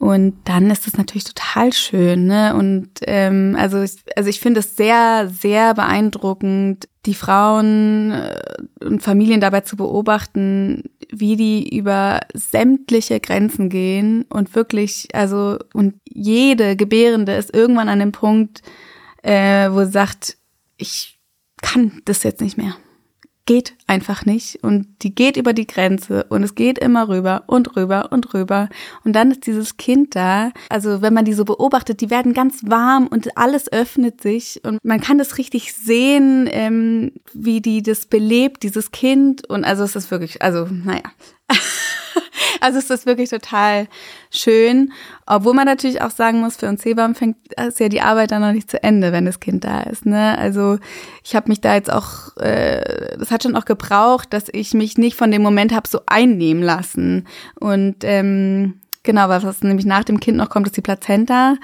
Und 0.02 0.34
dann 0.46 0.68
ist 0.68 0.88
es 0.88 0.98
natürlich 0.98 1.22
total 1.22 1.72
schön, 1.72 2.26
ne? 2.26 2.56
Und 2.56 2.88
ähm, 3.02 3.54
also 3.56 3.80
ich, 3.82 3.92
also 4.16 4.28
ich 4.28 4.40
finde 4.40 4.58
es 4.58 4.74
sehr, 4.74 5.28
sehr 5.28 5.74
beeindruckend, 5.74 6.88
die 7.06 7.14
Frauen 7.14 8.10
äh, 8.10 8.34
und 8.84 9.00
Familien 9.00 9.40
dabei 9.40 9.60
zu 9.60 9.76
beobachten, 9.76 10.90
wie 11.08 11.36
die 11.36 11.76
über 11.76 12.18
sämtliche 12.34 13.20
Grenzen 13.20 13.68
gehen 13.68 14.24
und 14.28 14.56
wirklich, 14.56 15.06
also 15.12 15.58
und 15.72 15.94
jede 16.12 16.74
Gebärende 16.74 17.36
ist 17.36 17.54
irgendwann 17.54 17.88
an 17.88 18.00
dem 18.00 18.10
Punkt, 18.10 18.62
äh, 19.22 19.70
wo 19.70 19.84
sie 19.84 19.92
sagt, 19.92 20.36
ich 20.78 21.20
kann 21.60 22.02
das 22.06 22.24
jetzt 22.24 22.40
nicht 22.40 22.58
mehr 22.58 22.74
geht 23.46 23.74
einfach 23.86 24.24
nicht. 24.24 24.62
Und 24.62 24.86
die 25.02 25.14
geht 25.14 25.36
über 25.36 25.52
die 25.52 25.66
Grenze 25.66 26.24
und 26.28 26.42
es 26.42 26.54
geht 26.54 26.78
immer 26.78 27.08
rüber 27.08 27.44
und 27.46 27.76
rüber 27.76 28.10
und 28.12 28.34
rüber. 28.34 28.68
Und 29.04 29.14
dann 29.14 29.30
ist 29.30 29.46
dieses 29.46 29.76
Kind 29.76 30.14
da, 30.14 30.52
also 30.68 31.02
wenn 31.02 31.14
man 31.14 31.24
die 31.24 31.32
so 31.32 31.44
beobachtet, 31.44 32.00
die 32.00 32.10
werden 32.10 32.34
ganz 32.34 32.62
warm 32.64 33.06
und 33.06 33.36
alles 33.36 33.70
öffnet 33.72 34.20
sich. 34.20 34.60
Und 34.64 34.78
man 34.84 35.00
kann 35.00 35.18
das 35.18 35.38
richtig 35.38 35.74
sehen, 35.74 36.48
ähm, 36.50 37.12
wie 37.32 37.60
die 37.60 37.82
das 37.82 38.06
belebt, 38.06 38.62
dieses 38.62 38.90
Kind. 38.92 39.48
Und 39.48 39.64
also 39.64 39.84
es 39.84 39.96
ist 39.96 40.10
wirklich, 40.10 40.42
also 40.42 40.66
naja. 40.70 41.02
Also 42.60 42.78
es 42.78 42.90
ist 42.90 43.06
wirklich 43.06 43.30
total 43.30 43.88
schön. 44.30 44.92
Obwohl 45.26 45.52
man 45.52 45.64
natürlich 45.64 46.00
auch 46.00 46.10
sagen 46.10 46.40
muss, 46.40 46.58
für 46.58 46.68
uns 46.68 46.84
Hebammen 46.84 47.16
fängt 47.16 47.36
ist 47.54 47.80
ja 47.80 47.88
die 47.88 48.02
Arbeit 48.02 48.30
dann 48.30 48.42
noch 48.42 48.52
nicht 48.52 48.70
zu 48.70 48.80
Ende, 48.82 49.10
wenn 49.10 49.24
das 49.24 49.40
Kind 49.40 49.64
da 49.64 49.80
ist. 49.80 50.06
Ne? 50.06 50.38
Also 50.38 50.78
ich 51.24 51.34
habe 51.34 51.48
mich 51.48 51.60
da 51.60 51.74
jetzt 51.74 51.92
auch, 51.92 52.36
äh, 52.36 53.16
das 53.18 53.32
hat 53.32 53.42
schon 53.42 53.56
auch 53.56 53.64
gebraucht, 53.64 54.32
dass 54.32 54.44
ich 54.52 54.74
mich 54.74 54.96
nicht 54.96 55.16
von 55.16 55.32
dem 55.32 55.42
Moment 55.42 55.74
habe 55.74 55.88
so 55.88 56.00
einnehmen 56.06 56.62
lassen. 56.62 57.26
Und 57.58 57.96
ähm, 58.02 58.74
Genau, 59.04 59.28
was 59.28 59.62
nämlich 59.62 59.84
nach 59.84 60.04
dem 60.04 60.20
Kind 60.20 60.36
noch 60.36 60.48
kommt, 60.48 60.68
ist 60.68 60.76
die 60.76 60.82
Plazenta. 60.82 61.56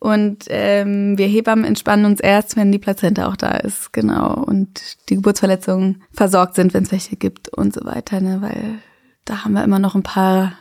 Und 0.00 0.44
ähm, 0.48 1.18
wir 1.18 1.26
Hebammen 1.26 1.66
entspannen 1.66 2.06
uns 2.06 2.20
erst, 2.20 2.56
wenn 2.56 2.72
die 2.72 2.78
Plazenta 2.78 3.28
auch 3.28 3.36
da 3.36 3.50
ist. 3.50 3.92
Genau. 3.92 4.32
Und 4.32 4.80
die 5.10 5.16
Geburtsverletzungen 5.16 6.02
versorgt 6.12 6.54
sind, 6.54 6.72
wenn 6.72 6.84
es 6.84 6.92
welche 6.92 7.16
gibt 7.16 7.50
und 7.50 7.74
so 7.74 7.84
weiter. 7.84 8.20
Ne? 8.20 8.38
Weil 8.40 8.78
da 9.26 9.44
haben 9.44 9.52
wir 9.52 9.64
immer 9.64 9.78
noch 9.78 9.94
ein 9.94 10.02
paar 10.02 10.52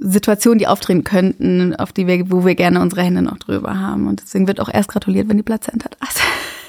Situationen, 0.00 0.58
die 0.58 0.66
auftreten 0.66 1.04
könnten, 1.04 1.74
auf 1.74 1.92
die 1.92 2.06
wir, 2.06 2.30
wo 2.30 2.44
wir 2.44 2.54
gerne 2.54 2.80
unsere 2.80 3.02
Hände 3.02 3.22
noch 3.22 3.38
drüber 3.38 3.80
haben. 3.80 4.06
Und 4.06 4.20
deswegen 4.20 4.46
wird 4.46 4.60
auch 4.60 4.72
erst 4.72 4.90
gratuliert, 4.90 5.28
wenn 5.28 5.38
die 5.38 5.42
Plazenta 5.42 5.88
da 5.88 6.06
ist. 6.06 6.20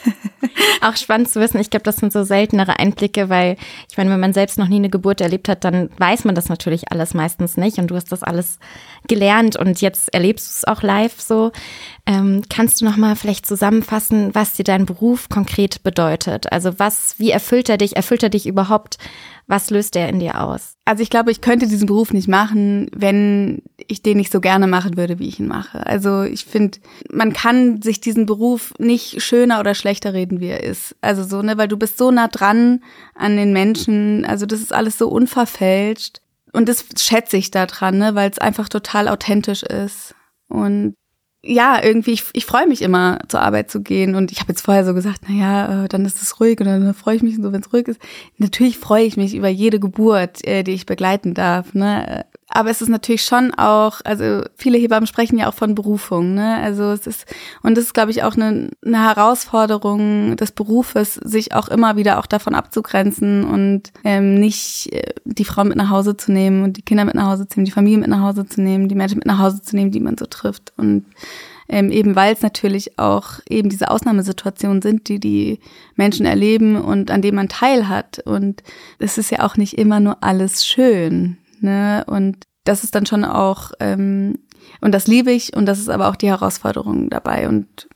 auch 0.82 0.96
spannend 0.96 1.30
zu 1.30 1.40
wissen. 1.40 1.60
Ich 1.60 1.70
glaube, 1.70 1.84
das 1.84 1.98
sind 1.98 2.12
so 2.12 2.24
seltenere 2.24 2.80
Einblicke, 2.80 3.30
weil 3.30 3.58
ich 3.90 3.98
meine, 3.98 4.10
wenn 4.10 4.20
man 4.20 4.34
selbst 4.34 4.58
noch 4.58 4.68
nie 4.68 4.78
eine 4.78 4.90
Geburt 4.90 5.22
erlebt 5.22 5.50
hat, 5.50 5.64
dann 5.64 5.90
weiß 5.98 6.26
man 6.26 6.36
das 6.36 6.50
natürlich 6.50 6.92
alles 6.92 7.14
meistens 7.14 7.58
nicht. 7.58 7.78
Und 7.78 7.88
du 7.88 7.96
hast 7.96 8.12
das 8.12 8.24
alles 8.24 8.58
gelernt 9.08 9.56
und 9.56 9.82
jetzt 9.82 10.14
erlebst 10.14 10.48
du 10.48 10.52
es 10.52 10.66
auch 10.66 10.82
live 10.82 11.20
so. 11.20 11.52
Ähm, 12.06 12.44
kannst 12.50 12.82
du 12.82 12.86
noch 12.86 12.98
mal 12.98 13.16
vielleicht 13.16 13.46
zusammenfassen, 13.46 14.34
was 14.34 14.54
dir 14.54 14.64
dein 14.64 14.86
Beruf 14.86 15.30
konkret 15.30 15.84
bedeutet? 15.84 16.52
Also 16.52 16.80
was, 16.80 17.16
wie 17.20 17.32
erfüllt 17.32 17.70
er 17.70 17.78
dich? 17.78 17.96
Erfüllt 17.96 18.24
er 18.24 18.30
dich 18.30 18.48
überhaupt? 18.48 18.98
Was 19.50 19.72
löst 19.72 19.96
er 19.96 20.08
in 20.10 20.20
dir 20.20 20.40
aus? 20.40 20.76
Also 20.86 21.02
ich 21.02 21.10
glaube, 21.10 21.32
ich 21.32 21.42
könnte 21.42 21.68
diesen 21.68 21.88
Beruf 21.88 22.14
nicht 22.14 22.28
machen, 22.28 22.88
wenn 22.96 23.64
ich 23.88 24.04
den 24.04 24.18
nicht 24.18 24.32
so 24.32 24.42
gerne 24.42 24.68
machen 24.68 24.96
würde, 24.96 25.18
wie 25.18 25.28
ich 25.28 25.40
ihn 25.40 25.48
mache. 25.48 25.88
Also 25.88 26.22
ich 26.22 26.46
finde, 26.46 26.78
man 27.12 27.34
kann 27.34 27.82
sich 27.82 28.00
diesen 28.00 28.28
Beruf 28.28 28.76
nicht 28.78 29.24
schöner 29.24 29.60
oder 29.60 29.74
schlechter 29.74 30.14
reden, 30.14 30.40
wie 30.40 30.50
er 30.50 30.64
ist. 30.64 30.96
Also 31.02 31.24
so, 31.24 31.42
ne, 31.42 31.58
weil 31.58 31.68
du 31.68 31.78
bist 31.78 31.98
so 31.98 32.12
nah 32.12 32.28
dran 32.28 32.84
an 33.16 33.38
den 33.38 33.52
Menschen. 33.52 34.24
Also 34.24 34.46
das 34.46 34.60
ist 34.60 34.72
alles 34.72 35.00
so 35.00 35.10
unverfälscht. 35.10 36.22
Und 36.54 36.70
das 36.70 36.86
schätze 37.00 37.38
ich 37.38 37.50
da 37.50 37.66
dran, 37.66 37.98
ne, 37.98 38.14
weil 38.14 38.30
es 38.30 38.38
einfach 38.38 38.70
total 38.70 39.08
authentisch 39.08 39.64
ist. 39.64 40.14
Und 40.48 40.94
ja, 41.41 41.82
irgendwie, 41.82 42.12
ich, 42.12 42.23
ich 42.34 42.45
freue 42.45 42.67
mich 42.67 42.82
immer, 42.82 43.19
zur 43.30 43.41
Arbeit 43.41 43.71
zu 43.71 43.82
gehen. 43.82 44.15
Und 44.15 44.32
ich 44.32 44.39
habe 44.39 44.52
jetzt 44.52 44.62
vorher 44.62 44.86
so 44.86 44.93
gesagt, 44.93 45.21
na 45.28 45.36
ja, 45.36 45.86
äh, 45.86 45.88
dann 45.88 46.06
ist 46.06 46.21
es 46.21 46.39
ruhig 46.39 46.60
und 46.60 46.65
dann 46.65 46.93
freue 46.93 47.15
ich 47.15 47.23
mich 47.23 47.38
so, 47.38 47.54
wenn 47.54 47.62
es 47.62 47.71
ruhig 47.71 47.88
ist. 47.88 48.02
Natürlich 48.38 48.78
freue 48.78 49.06
ich 49.06 49.15
mich 49.15 49.36
über 49.36 49.47
jede 49.47 49.80
Geburt, 49.80 50.45
äh, 50.45 50.63
die 50.63 50.73
ich 50.73 50.86
begleiten 50.86 51.34
darf. 51.34 51.73
Ne? 51.73 52.25
Aber 52.52 52.72
es 52.72 52.82
ist 52.82 52.90
natürlich 52.90 53.24
schon 53.24 53.54
auch, 53.54 54.02
also 54.04 54.42
viele 54.56 54.80
Hebammen 54.80 55.06
sprechen 55.06 55.38
ja 55.38 55.48
auch 55.48 55.54
von 55.54 55.76
Berufung, 55.76 56.34
ne? 56.34 56.58
Also 56.58 56.92
es 56.92 57.06
ist, 57.06 57.26
und 57.62 57.78
das 57.78 57.86
ist, 57.86 57.94
glaube 57.94 58.10
ich, 58.10 58.24
auch 58.24 58.36
eine, 58.36 58.72
eine 58.84 59.04
Herausforderung 59.04 60.36
des 60.36 60.52
Berufes, 60.52 61.14
sich 61.16 61.54
auch 61.54 61.68
immer 61.68 61.96
wieder 61.96 62.18
auch 62.18 62.26
davon 62.26 62.56
abzugrenzen 62.56 63.44
und 63.44 63.92
ähm, 64.04 64.40
nicht 64.40 64.92
äh, 64.92 65.14
die 65.26 65.46
Frau 65.46 65.64
mit 65.64 65.78
nach 65.78 65.92
Hause 65.92 66.18
zu 66.18 66.32
nehmen 66.32 66.64
und 66.64 66.78
die 66.78 66.82
Kinder 66.82 67.06
mit 67.06 67.14
nach 67.14 67.28
Hause 67.28 67.48
zu 67.48 67.60
nehmen, 67.60 67.66
die 67.66 67.72
Familie 67.72 68.00
mit 68.00 68.10
nach 68.10 68.22
Hause 68.22 68.48
zu 68.48 68.62
nehmen, 68.62 68.88
die 68.88 68.96
Menschen 68.96 69.20
mit 69.20 69.28
nach 69.28 69.40
Hause 69.40 69.62
zu 69.62 69.76
nehmen, 69.76 69.92
die 69.92 70.00
man 70.00 70.18
so 70.18 70.26
trifft. 70.26 70.74
Und 70.76 71.06
ähm, 71.72 71.92
eben 71.92 72.16
weil 72.16 72.34
es 72.34 72.42
natürlich 72.42 72.98
auch 72.98 73.34
eben 73.48 73.70
diese 73.70 73.92
Ausnahmesituationen 73.92 74.82
sind, 74.82 75.08
die 75.08 75.20
die 75.20 75.60
Menschen 75.96 76.26
erleben 76.26 76.76
und 76.76 77.12
an 77.12 77.22
denen 77.22 77.36
man 77.36 77.48
teilhat. 77.48 78.20
Und 78.26 78.64
es 78.98 79.20
ist 79.20 79.30
ja 79.30 79.46
auch 79.46 79.56
nicht 79.56 79.78
immer 79.78 80.00
nur 80.00 80.24
alles 80.24 80.66
schön. 80.66 81.38
Ne? 81.62 82.04
Und 82.08 82.38
das 82.63 82.84
ist 82.84 82.95
dann 82.95 83.06
schon 83.06 83.26
auch, 83.26 83.72
ähm, 83.80 84.39
und 84.82 84.93
das 84.93 85.08
liebe 85.08 85.32
ich 85.32 85.56
und 85.56 85.65
das 85.65 85.80
ist 85.80 85.89
aber 85.89 86.10
auch 86.10 86.15
die 86.15 86.30
Herausforderung 86.30 87.10
dabei. 87.10 87.48
Und 87.48 87.88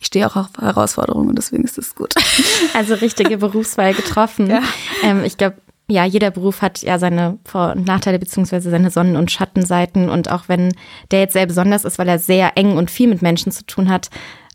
ich 0.00 0.06
stehe 0.06 0.26
auch 0.26 0.36
auf 0.36 0.48
Herausforderungen 0.58 1.28
und 1.28 1.36
deswegen 1.36 1.64
ist 1.64 1.78
es 1.78 1.94
gut. 1.94 2.14
Also 2.74 2.94
richtige 2.94 3.38
Berufswahl 3.38 3.94
getroffen. 3.94 4.48
Ja. 4.48 4.62
Ähm, 5.02 5.24
ich 5.24 5.36
glaube, 5.36 5.56
ja, 5.88 6.04
jeder 6.04 6.30
Beruf 6.30 6.62
hat 6.62 6.82
ja 6.82 6.98
seine 6.98 7.38
Vor- 7.44 7.72
und 7.72 7.86
Nachteile 7.86 8.18
beziehungsweise 8.18 8.70
seine 8.70 8.90
Sonnen- 8.90 9.16
und 9.16 9.30
Schattenseiten. 9.30 10.08
Und 10.08 10.30
auch 10.30 10.48
wenn 10.48 10.74
der 11.10 11.20
jetzt 11.20 11.34
sehr 11.34 11.46
besonders 11.46 11.84
ist, 11.84 11.98
weil 11.98 12.08
er 12.08 12.18
sehr 12.18 12.56
eng 12.56 12.76
und 12.76 12.90
viel 12.90 13.08
mit 13.08 13.20
Menschen 13.20 13.52
zu 13.52 13.66
tun 13.66 13.90
hat, 13.90 14.08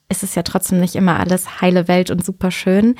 ist 0.09 0.23
es 0.23 0.35
ja 0.35 0.43
trotzdem 0.43 0.79
nicht 0.79 0.95
immer 0.95 1.19
alles 1.19 1.61
heile 1.61 1.87
Welt 1.87 2.09
und 2.09 2.25
super 2.25 2.49
schön. 2.49 2.95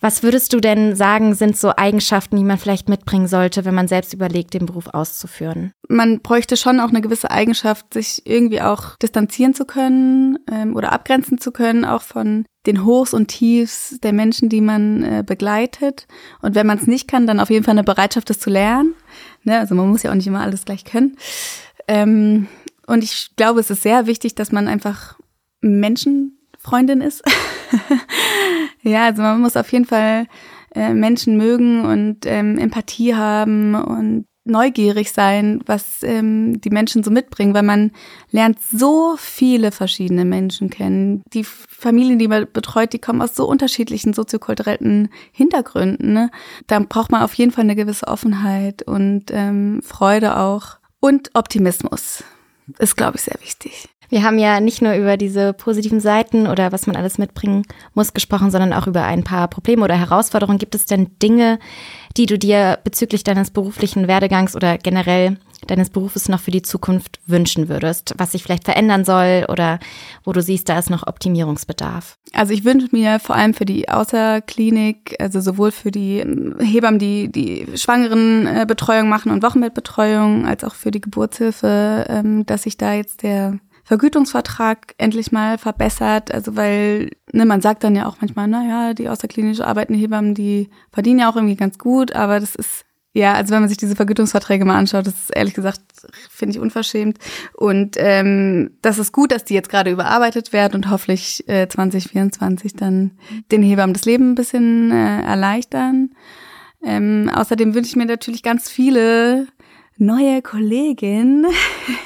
Was 0.00 0.22
würdest 0.22 0.54
du 0.54 0.60
denn 0.60 0.96
sagen, 0.96 1.34
sind 1.34 1.58
so 1.58 1.72
Eigenschaften, 1.76 2.36
die 2.36 2.44
man 2.44 2.56
vielleicht 2.56 2.88
mitbringen 2.88 3.28
sollte, 3.28 3.66
wenn 3.66 3.74
man 3.74 3.86
selbst 3.86 4.14
überlegt, 4.14 4.54
den 4.54 4.64
Beruf 4.64 4.88
auszuführen? 4.88 5.72
Man 5.88 6.20
bräuchte 6.20 6.56
schon 6.56 6.80
auch 6.80 6.88
eine 6.88 7.02
gewisse 7.02 7.30
Eigenschaft, 7.30 7.92
sich 7.92 8.22
irgendwie 8.24 8.62
auch 8.62 8.96
distanzieren 8.96 9.52
zu 9.52 9.66
können 9.66 10.38
ähm, 10.50 10.74
oder 10.74 10.92
abgrenzen 10.92 11.38
zu 11.38 11.52
können, 11.52 11.84
auch 11.84 12.00
von 12.00 12.46
den 12.66 12.84
Hochs 12.86 13.12
und 13.12 13.28
Tiefs 13.28 13.98
der 14.02 14.14
Menschen, 14.14 14.48
die 14.48 14.62
man 14.62 15.02
äh, 15.02 15.22
begleitet. 15.24 16.06
Und 16.40 16.54
wenn 16.54 16.66
man 16.66 16.78
es 16.78 16.86
nicht 16.86 17.06
kann, 17.06 17.26
dann 17.26 17.40
auf 17.40 17.50
jeden 17.50 17.64
Fall 17.64 17.72
eine 17.72 17.84
Bereitschaft, 17.84 18.30
das 18.30 18.40
zu 18.40 18.48
lernen. 18.48 18.94
Ne? 19.44 19.58
Also 19.58 19.74
man 19.74 19.88
muss 19.88 20.02
ja 20.02 20.10
auch 20.10 20.16
nicht 20.16 20.26
immer 20.26 20.40
alles 20.40 20.64
gleich 20.64 20.84
können. 20.84 21.16
Ähm, 21.88 22.48
und 22.86 23.04
ich 23.04 23.36
glaube, 23.36 23.60
es 23.60 23.70
ist 23.70 23.82
sehr 23.82 24.06
wichtig, 24.06 24.34
dass 24.34 24.50
man 24.50 24.66
einfach 24.66 25.18
Menschenfreundin 25.60 27.02
ist. 27.02 27.22
ja, 28.82 29.04
also 29.04 29.22
man 29.22 29.40
muss 29.40 29.56
auf 29.56 29.70
jeden 29.72 29.84
Fall 29.84 30.26
äh, 30.74 30.94
Menschen 30.94 31.36
mögen 31.36 31.84
und 31.84 32.26
ähm, 32.26 32.58
Empathie 32.58 33.14
haben 33.14 33.74
und 33.74 34.26
neugierig 34.44 35.12
sein, 35.12 35.62
was 35.66 36.02
ähm, 36.02 36.60
die 36.60 36.70
Menschen 36.70 37.04
so 37.04 37.10
mitbringen, 37.10 37.54
weil 37.54 37.62
man 37.62 37.92
lernt 38.30 38.58
so 38.60 39.16
viele 39.18 39.70
verschiedene 39.70 40.24
Menschen 40.24 40.70
kennen. 40.70 41.22
Die 41.32 41.44
Familien, 41.44 42.18
die 42.18 42.28
man 42.28 42.46
betreut, 42.50 42.92
die 42.92 42.98
kommen 42.98 43.22
aus 43.22 43.36
so 43.36 43.46
unterschiedlichen 43.46 44.14
soziokulturellen 44.14 45.10
Hintergründen. 45.32 46.12
Ne? 46.12 46.30
Da 46.66 46.78
braucht 46.80 47.12
man 47.12 47.22
auf 47.22 47.34
jeden 47.34 47.52
Fall 47.52 47.64
eine 47.64 47.76
gewisse 47.76 48.08
Offenheit 48.08 48.82
und 48.82 49.26
ähm, 49.30 49.80
Freude 49.82 50.36
auch 50.36 50.78
und 51.00 51.30
Optimismus 51.34 52.24
ist, 52.78 52.96
glaube 52.96 53.16
ich, 53.16 53.22
sehr 53.22 53.40
wichtig. 53.40 53.88
Wir 54.10 54.24
haben 54.24 54.40
ja 54.40 54.58
nicht 54.58 54.82
nur 54.82 54.94
über 54.94 55.16
diese 55.16 55.52
positiven 55.52 56.00
Seiten 56.00 56.48
oder 56.48 56.72
was 56.72 56.88
man 56.88 56.96
alles 56.96 57.16
mitbringen 57.16 57.62
muss 57.94 58.12
gesprochen, 58.12 58.50
sondern 58.50 58.72
auch 58.72 58.88
über 58.88 59.04
ein 59.04 59.22
paar 59.22 59.46
Probleme 59.46 59.84
oder 59.84 59.94
Herausforderungen. 59.94 60.58
Gibt 60.58 60.74
es 60.74 60.84
denn 60.84 61.16
Dinge, 61.22 61.60
die 62.16 62.26
du 62.26 62.36
dir 62.36 62.80
bezüglich 62.82 63.22
deines 63.22 63.50
beruflichen 63.50 64.08
Werdegangs 64.08 64.56
oder 64.56 64.78
generell 64.78 65.38
deines 65.66 65.90
Berufes 65.90 66.28
noch 66.28 66.40
für 66.40 66.50
die 66.50 66.62
Zukunft 66.62 67.20
wünschen 67.26 67.68
würdest, 67.68 68.14
was 68.16 68.32
sich 68.32 68.42
vielleicht 68.42 68.64
verändern 68.64 69.04
soll 69.04 69.46
oder 69.48 69.78
wo 70.24 70.32
du 70.32 70.42
siehst, 70.42 70.68
da 70.68 70.78
ist 70.78 70.90
noch 70.90 71.06
Optimierungsbedarf? 71.06 72.18
Also 72.32 72.52
ich 72.52 72.64
wünsche 72.64 72.88
mir 72.92 73.20
vor 73.20 73.36
allem 73.36 73.54
für 73.54 73.66
die 73.66 73.88
Außerklinik, 73.88 75.16
also 75.20 75.40
sowohl 75.40 75.70
für 75.70 75.90
die 75.90 76.18
ähm, 76.18 76.56
Hebammen, 76.58 76.98
die 76.98 77.30
die 77.30 77.66
Schwangerenbetreuung 77.76 79.08
machen 79.08 79.30
und 79.30 79.42
Wochenbettbetreuung, 79.42 80.46
als 80.46 80.64
auch 80.64 80.74
für 80.74 80.90
die 80.90 81.00
Geburtshilfe, 81.00 82.06
ähm, 82.08 82.46
dass 82.46 82.62
sich 82.62 82.76
da 82.76 82.94
jetzt 82.94 83.22
der 83.22 83.58
Vergütungsvertrag 83.90 84.94
endlich 84.98 85.32
mal 85.32 85.58
verbessert. 85.58 86.32
Also 86.32 86.54
weil, 86.54 87.10
ne, 87.32 87.44
man 87.44 87.60
sagt 87.60 87.82
dann 87.82 87.96
ja 87.96 88.06
auch 88.06 88.18
manchmal, 88.20 88.46
naja, 88.46 88.94
die 88.94 89.08
außerklinisch 89.08 89.62
arbeitenden 89.62 90.00
Hebammen, 90.00 90.36
die 90.36 90.70
verdienen 90.92 91.18
ja 91.18 91.28
auch 91.28 91.34
irgendwie 91.34 91.56
ganz 91.56 91.76
gut, 91.76 92.12
aber 92.14 92.38
das 92.38 92.54
ist, 92.54 92.84
ja, 93.14 93.34
also 93.34 93.52
wenn 93.52 93.62
man 93.62 93.68
sich 93.68 93.78
diese 93.78 93.96
Vergütungsverträge 93.96 94.64
mal 94.64 94.78
anschaut, 94.78 95.08
das 95.08 95.14
ist 95.14 95.30
ehrlich 95.34 95.54
gesagt, 95.54 95.80
finde 96.30 96.54
ich 96.54 96.60
unverschämt. 96.60 97.18
Und 97.54 97.96
ähm, 97.98 98.76
das 98.80 99.00
ist 99.00 99.10
gut, 99.10 99.32
dass 99.32 99.42
die 99.42 99.54
jetzt 99.54 99.70
gerade 99.70 99.90
überarbeitet 99.90 100.52
werden 100.52 100.76
und 100.76 100.88
hoffentlich 100.88 101.48
äh, 101.48 101.66
2024 101.66 102.74
dann 102.74 103.18
den 103.50 103.64
Hebammen 103.64 103.94
das 103.94 104.04
Leben 104.04 104.30
ein 104.30 104.36
bisschen 104.36 104.92
äh, 104.92 105.22
erleichtern. 105.22 106.10
Ähm, 106.80 107.28
außerdem 107.34 107.74
wünsche 107.74 107.88
ich 107.88 107.96
mir 107.96 108.06
natürlich 108.06 108.44
ganz 108.44 108.70
viele 108.70 109.48
neue 109.96 110.42
Kolleginnen. 110.42 111.46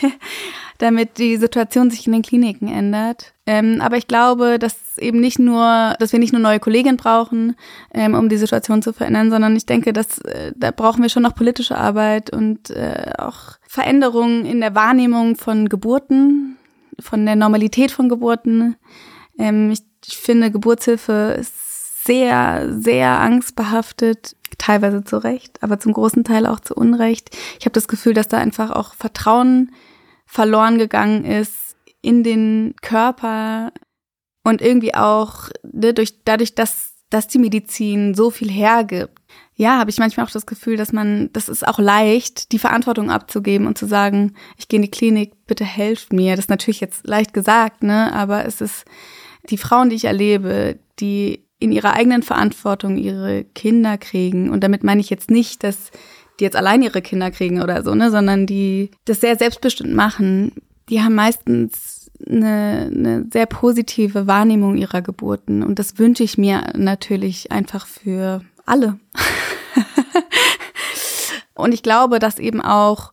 damit 0.85 1.17
die 1.17 1.39
Situation 1.39 1.91
sich 1.91 2.07
in 2.07 2.13
den 2.13 2.23
Kliniken 2.23 2.69
ändert. 2.69 3.33
Ähm, 3.47 3.81
aber 3.81 3.97
ich 3.97 4.07
glaube, 4.07 4.59
dass 4.59 4.99
eben 4.99 5.19
nicht 5.19 5.39
nur, 5.39 5.95
dass 5.99 6.13
wir 6.13 6.19
nicht 6.19 6.33
nur 6.33 6.43
neue 6.43 6.61
Kolleginnen 6.61 6.99
brauchen, 6.99 7.57
ähm, 7.93 8.15
um 8.15 8.29
die 8.29 8.37
Situation 8.37 8.83
zu 8.83 8.93
verändern, 8.93 9.31
sondern 9.31 9.57
ich 9.57 9.65
denke, 9.65 9.95
dass 9.95 10.19
äh, 10.19 10.53
da 10.55 10.71
brauchen 10.71 11.03
wir 11.03 11.09
schon 11.09 11.23
noch 11.23 11.35
politische 11.35 11.79
Arbeit 11.79 12.31
und 12.31 12.69
äh, 12.71 13.13
auch 13.19 13.57
Veränderungen 13.67 14.45
in 14.45 14.61
der 14.61 14.75
Wahrnehmung 14.75 15.37
von 15.37 15.71
Geburten, 15.71 16.59
von 17.01 17.25
der 17.25 17.37
Normalität 17.37 17.91
von 17.91 18.11
Geburten. 18.11 18.77
Ähm, 19.39 19.71
ich, 19.71 19.81
ich 20.07 20.19
finde, 20.19 20.51
Geburtshilfe 20.51 21.37
ist 21.41 22.05
sehr, 22.05 22.71
sehr 22.79 23.21
angstbehaftet, 23.21 24.37
teilweise 24.59 25.03
zu 25.03 25.17
Recht, 25.17 25.63
aber 25.63 25.81
zum 25.81 25.95
großen 25.95 26.25
Teil 26.25 26.47
auch 26.47 26.61
zu 26.61 26.75
Unrecht. 26.75 27.31
Ich 27.59 27.65
habe 27.65 27.73
das 27.73 27.89
Gefühl, 27.89 28.13
dass 28.13 28.29
da 28.29 28.37
einfach 28.37 28.71
auch 28.71 28.93
Vertrauen 28.95 29.71
verloren 30.35 30.79
gegangen 30.79 31.25
ist 31.25 31.77
in 32.03 32.25
den 32.25 32.75
Körper 32.83 33.73
und 34.43 34.61
irgendwie 34.61 34.93
auch 34.93 35.49
ne, 35.63 35.95
durch, 35.95 36.25
dadurch, 36.25 36.57
dass, 36.57 36.95
dass 37.09 37.29
die 37.29 37.39
Medizin 37.39 38.15
so 38.15 38.31
viel 38.31 38.51
hergibt. 38.51 39.17
Ja, 39.55 39.79
habe 39.79 39.91
ich 39.91 39.99
manchmal 39.99 40.27
auch 40.27 40.33
das 40.33 40.45
Gefühl, 40.45 40.77
dass 40.77 40.93
man, 40.93 41.31
das 41.33 41.49
ist 41.49 41.67
auch 41.67 41.79
leicht, 41.79 42.51
die 42.51 42.59
Verantwortung 42.59 43.13
abzugeben 43.13 43.69
und 43.69 43.79
zu 43.79 43.87
sagen, 43.87 44.35
ich 44.59 44.67
gehe 44.67 44.79
in 44.79 44.83
die 44.83 44.91
Klinik, 44.91 45.47
bitte 45.47 45.65
helft 45.65 46.13
mir. 46.13 46.35
Das 46.35 46.47
ist 46.47 46.51
natürlich 46.51 46.81
jetzt 46.81 47.07
leicht 47.07 47.33
gesagt, 47.33 47.85
ne, 47.85 48.13
aber 48.13 48.45
es 48.45 48.61
ist 48.61 48.85
die 49.51 49.59
Frauen, 49.59 49.89
die 49.89 49.97
ich 49.97 50.07
erlebe, 50.07 50.81
die 50.99 51.47
in 51.61 51.71
ihrer 51.71 51.95
eigenen 51.95 52.25
Verantwortung 52.25 52.97
ihre 52.97 53.45
Kinder 53.45 53.99
kriegen. 53.99 54.51
Und 54.51 54.65
damit 54.65 54.83
meine 54.83 55.01
ich 55.01 55.11
jetzt 55.11 55.31
nicht, 55.31 55.63
dass 55.63 55.93
die 56.39 56.45
jetzt 56.45 56.57
allein 56.57 56.83
ihre 56.83 57.03
Kinder 57.03 57.31
kriegen 57.31 57.63
oder 57.63 57.83
so, 57.83 57.95
ne, 57.95 58.11
sondern 58.11 58.47
die 58.47 58.91
das 59.05 59.21
sehr 59.21 59.37
selbstbestimmt 59.37 59.95
machen, 59.95 60.53
die 60.89 61.01
haben 61.01 61.15
meistens 61.15 62.11
eine, 62.27 62.91
eine 62.93 63.27
sehr 63.33 63.47
positive 63.47 64.27
Wahrnehmung 64.27 64.77
ihrer 64.77 65.03
Geburten. 65.03 65.63
Und 65.63 65.79
das 65.79 65.99
wünsche 65.99 66.23
ich 66.23 66.39
mir 66.39 66.73
natürlich 66.77 67.51
einfach 67.51 67.87
für 67.87 68.43
alle. 68.67 68.99
und 71.55 71.73
ich 71.73 71.83
glaube, 71.83 72.19
dass 72.19 72.39
eben 72.39 72.61
auch 72.61 73.13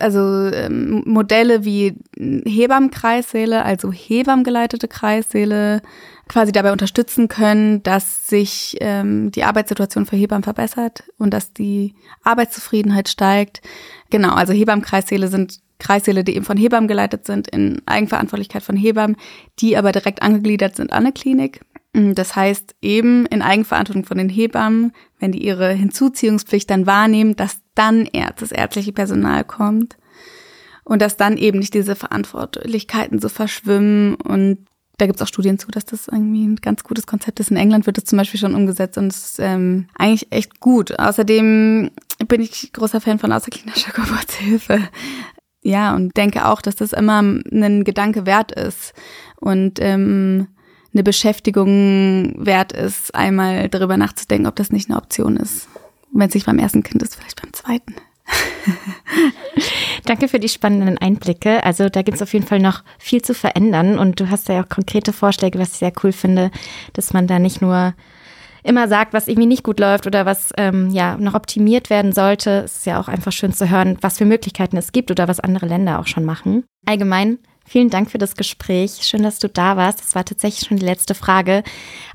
also 0.00 0.48
ähm, 0.52 1.02
Modelle 1.06 1.64
wie 1.64 1.94
Hebammenkreissäle, 2.16 3.64
also 3.64 3.92
Hebammengeleitete 3.92 4.88
Kreissäle, 4.88 5.80
quasi 6.30 6.52
dabei 6.52 6.70
unterstützen 6.70 7.26
können, 7.26 7.82
dass 7.82 8.28
sich 8.28 8.76
ähm, 8.80 9.32
die 9.32 9.42
Arbeitssituation 9.42 10.06
für 10.06 10.14
Hebammen 10.14 10.44
verbessert 10.44 11.02
und 11.18 11.34
dass 11.34 11.52
die 11.52 11.94
Arbeitszufriedenheit 12.22 13.08
steigt. 13.08 13.62
Genau, 14.10 14.34
also 14.34 14.52
Hebammenkreissäle 14.52 15.26
sind 15.26 15.58
Kreissäle, 15.80 16.22
die 16.22 16.36
eben 16.36 16.44
von 16.44 16.56
Hebammen 16.56 16.86
geleitet 16.86 17.26
sind, 17.26 17.48
in 17.48 17.82
Eigenverantwortlichkeit 17.84 18.62
von 18.62 18.76
Hebammen, 18.76 19.16
die 19.58 19.76
aber 19.76 19.90
direkt 19.90 20.22
angegliedert 20.22 20.76
sind 20.76 20.92
an 20.92 21.04
eine 21.04 21.12
Klinik. 21.12 21.62
Das 21.92 22.36
heißt 22.36 22.76
eben 22.80 23.26
in 23.26 23.42
Eigenverantwortung 23.42 24.04
von 24.04 24.18
den 24.18 24.28
Hebammen, 24.28 24.92
wenn 25.18 25.32
die 25.32 25.44
ihre 25.44 25.72
Hinzuziehungspflicht 25.72 26.70
dann 26.70 26.86
wahrnehmen, 26.86 27.34
dass 27.34 27.58
dann 27.74 28.06
erst 28.06 28.42
das 28.42 28.52
ärztliche 28.52 28.92
Personal 28.92 29.42
kommt 29.42 29.96
und 30.84 31.02
dass 31.02 31.16
dann 31.16 31.36
eben 31.36 31.58
nicht 31.58 31.74
diese 31.74 31.96
Verantwortlichkeiten 31.96 33.18
so 33.18 33.28
verschwimmen 33.28 34.14
und 34.14 34.66
da 35.00 35.06
gibt 35.06 35.16
es 35.16 35.22
auch 35.22 35.28
Studien 35.28 35.58
zu, 35.58 35.68
dass 35.68 35.86
das 35.86 36.08
irgendwie 36.08 36.46
ein 36.46 36.56
ganz 36.56 36.84
gutes 36.84 37.06
Konzept 37.06 37.40
ist. 37.40 37.50
In 37.50 37.56
England 37.56 37.86
wird 37.86 37.96
das 37.96 38.04
zum 38.04 38.18
Beispiel 38.18 38.38
schon 38.38 38.54
umgesetzt 38.54 38.98
und 38.98 39.08
ist 39.08 39.38
ähm, 39.38 39.86
eigentlich 39.96 40.30
echt 40.30 40.60
gut. 40.60 40.98
Außerdem 40.98 41.90
bin 42.28 42.40
ich 42.42 42.72
großer 42.72 43.00
Fan 43.00 43.18
von 43.18 43.32
außerklinischer 43.32 43.92
Geburtshilfe. 43.94 44.80
Ja, 45.62 45.94
und 45.94 46.16
denke 46.16 46.46
auch, 46.46 46.60
dass 46.60 46.76
das 46.76 46.92
immer 46.92 47.20
ein 47.20 47.84
Gedanke 47.84 48.26
wert 48.26 48.52
ist 48.52 48.92
und 49.40 49.78
ähm, 49.80 50.48
eine 50.92 51.02
Beschäftigung 51.02 52.34
wert 52.44 52.72
ist, 52.72 53.14
einmal 53.14 53.68
darüber 53.68 53.96
nachzudenken, 53.96 54.46
ob 54.46 54.56
das 54.56 54.72
nicht 54.72 54.90
eine 54.90 54.98
Option 54.98 55.36
ist. 55.36 55.68
Wenn 56.12 56.28
es 56.28 56.34
nicht 56.34 56.46
beim 56.46 56.58
ersten 56.58 56.82
Kind 56.82 57.02
ist, 57.02 57.14
vielleicht 57.14 57.40
beim 57.40 57.52
zweiten. 57.52 57.94
Danke 60.04 60.28
für 60.28 60.40
die 60.40 60.48
spannenden 60.48 60.98
Einblicke. 60.98 61.64
Also 61.64 61.88
da 61.88 62.02
gibt 62.02 62.16
es 62.16 62.22
auf 62.22 62.32
jeden 62.32 62.46
Fall 62.46 62.60
noch 62.60 62.82
viel 62.98 63.22
zu 63.22 63.34
verändern 63.34 63.98
und 63.98 64.20
du 64.20 64.30
hast 64.30 64.48
ja 64.48 64.62
auch 64.62 64.68
konkrete 64.68 65.12
Vorschläge, 65.12 65.58
was 65.58 65.72
ich 65.72 65.78
sehr 65.78 65.92
cool 66.02 66.12
finde, 66.12 66.50
dass 66.94 67.12
man 67.12 67.26
da 67.26 67.38
nicht 67.38 67.60
nur 67.60 67.94
immer 68.62 68.88
sagt, 68.88 69.12
was 69.12 69.28
irgendwie 69.28 69.46
nicht 69.46 69.64
gut 69.64 69.80
läuft 69.80 70.06
oder 70.06 70.26
was 70.26 70.52
ähm, 70.58 70.90
ja 70.90 71.16
noch 71.16 71.34
optimiert 71.34 71.90
werden 71.90 72.12
sollte. 72.12 72.62
Es 72.64 72.78
ist 72.78 72.86
ja 72.86 73.00
auch 73.00 73.08
einfach 73.08 73.32
schön 73.32 73.52
zu 73.52 73.70
hören, 73.70 73.96
was 74.00 74.18
für 74.18 74.26
Möglichkeiten 74.26 74.76
es 74.76 74.92
gibt 74.92 75.10
oder 75.10 75.28
was 75.28 75.40
andere 75.40 75.66
Länder 75.66 75.98
auch 75.98 76.06
schon 76.06 76.24
machen. 76.24 76.64
Allgemein 76.86 77.38
Vielen 77.70 77.88
Dank 77.88 78.10
für 78.10 78.18
das 78.18 78.34
Gespräch. 78.34 78.98
Schön, 79.02 79.22
dass 79.22 79.38
du 79.38 79.48
da 79.48 79.76
warst. 79.76 80.00
Das 80.00 80.16
war 80.16 80.24
tatsächlich 80.24 80.66
schon 80.66 80.78
die 80.78 80.84
letzte 80.84 81.14
Frage. 81.14 81.62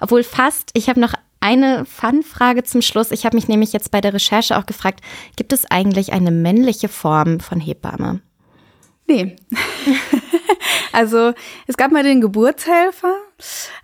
Obwohl 0.01 0.23
fast, 0.23 0.71
ich 0.73 0.89
habe 0.89 0.99
noch 0.99 1.13
eine 1.45 1.85
Fun-Frage 1.85 2.63
zum 2.63 2.81
Schluss. 2.81 3.11
Ich 3.11 3.23
habe 3.23 3.37
mich 3.37 3.47
nämlich 3.47 3.71
jetzt 3.71 3.91
bei 3.91 4.01
der 4.01 4.13
Recherche 4.13 4.57
auch 4.57 4.65
gefragt, 4.65 5.01
gibt 5.35 5.53
es 5.53 5.69
eigentlich 5.69 6.11
eine 6.11 6.31
männliche 6.31 6.87
Form 6.87 7.39
von 7.39 7.59
Hebamme? 7.59 8.21
Nee. 9.05 9.35
also 10.91 11.33
es 11.67 11.77
gab 11.77 11.91
mal 11.91 12.01
den 12.01 12.19
Geburtshelfer, 12.19 13.15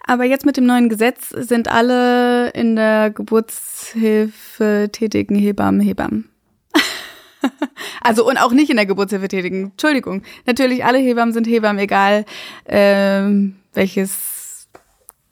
aber 0.08 0.24
jetzt 0.24 0.44
mit 0.44 0.58
dem 0.58 0.66
neuen 0.66 0.90
Gesetz 0.90 1.30
sind 1.30 1.68
alle 1.68 2.50
in 2.50 2.76
der 2.76 3.12
Geburtshilfe 3.12 4.90
tätigen 4.92 5.36
Hebammen 5.36 5.82
Hebammen. 5.82 6.32
also 8.02 8.28
und 8.28 8.38
auch 8.38 8.54
nicht 8.54 8.72
in 8.72 8.78
der 8.78 8.88
Geburtshilfe 8.88 9.28
tätigen. 9.28 9.66
Entschuldigung. 9.72 10.24
Natürlich, 10.48 10.84
alle 10.84 10.98
Hebammen 10.98 11.34
sind 11.34 11.46
Hebammen, 11.46 11.84
egal 11.84 12.26
ähm, 12.66 13.58
welches 13.74 14.68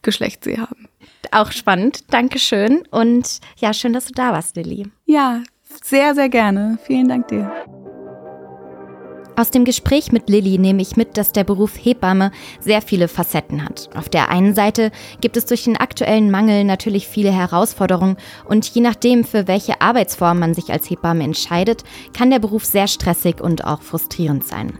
Geschlecht 0.04 0.44
sie 0.44 0.60
haben. 0.60 0.89
Auch 1.32 1.52
spannend. 1.52 2.12
Dankeschön. 2.14 2.84
Und 2.92 3.40
ja, 3.58 3.74
schön, 3.74 3.94
dass 3.94 4.06
du 4.06 4.14
da 4.14 4.32
warst, 4.32 4.56
Lilly. 4.56 4.88
Ja, 5.06 5.42
sehr, 5.84 6.16
sehr 6.16 6.30
gerne. 6.30 6.78
Vielen 6.84 7.08
Dank 7.08 7.28
dir. 7.28 7.79
Aus 9.40 9.52
dem 9.52 9.64
Gespräch 9.64 10.12
mit 10.12 10.28
Lilly 10.28 10.58
nehme 10.58 10.82
ich 10.82 10.98
mit, 10.98 11.16
dass 11.16 11.32
der 11.32 11.46
Beruf 11.46 11.72
Hebamme 11.82 12.34
sehr 12.60 12.82
viele 12.82 13.08
Facetten 13.08 13.64
hat. 13.64 13.90
Auf 13.96 14.10
der 14.10 14.28
einen 14.28 14.54
Seite 14.54 14.92
gibt 15.22 15.38
es 15.38 15.46
durch 15.46 15.64
den 15.64 15.78
aktuellen 15.78 16.30
Mangel 16.30 16.66
natürlich 16.66 17.08
viele 17.08 17.32
Herausforderungen 17.32 18.18
und 18.50 18.68
je 18.68 18.82
nachdem, 18.82 19.24
für 19.24 19.48
welche 19.48 19.80
Arbeitsform 19.80 20.40
man 20.40 20.54
sich 20.54 20.74
als 20.74 20.90
Hebamme 20.90 21.24
entscheidet, 21.24 21.86
kann 22.12 22.32
der 22.32 22.40
Beruf 22.40 22.66
sehr 22.66 22.90
stressig 22.90 23.40
und 23.40 23.64
auch 23.64 23.82
frustrierend 23.82 24.44
sein. 24.44 24.74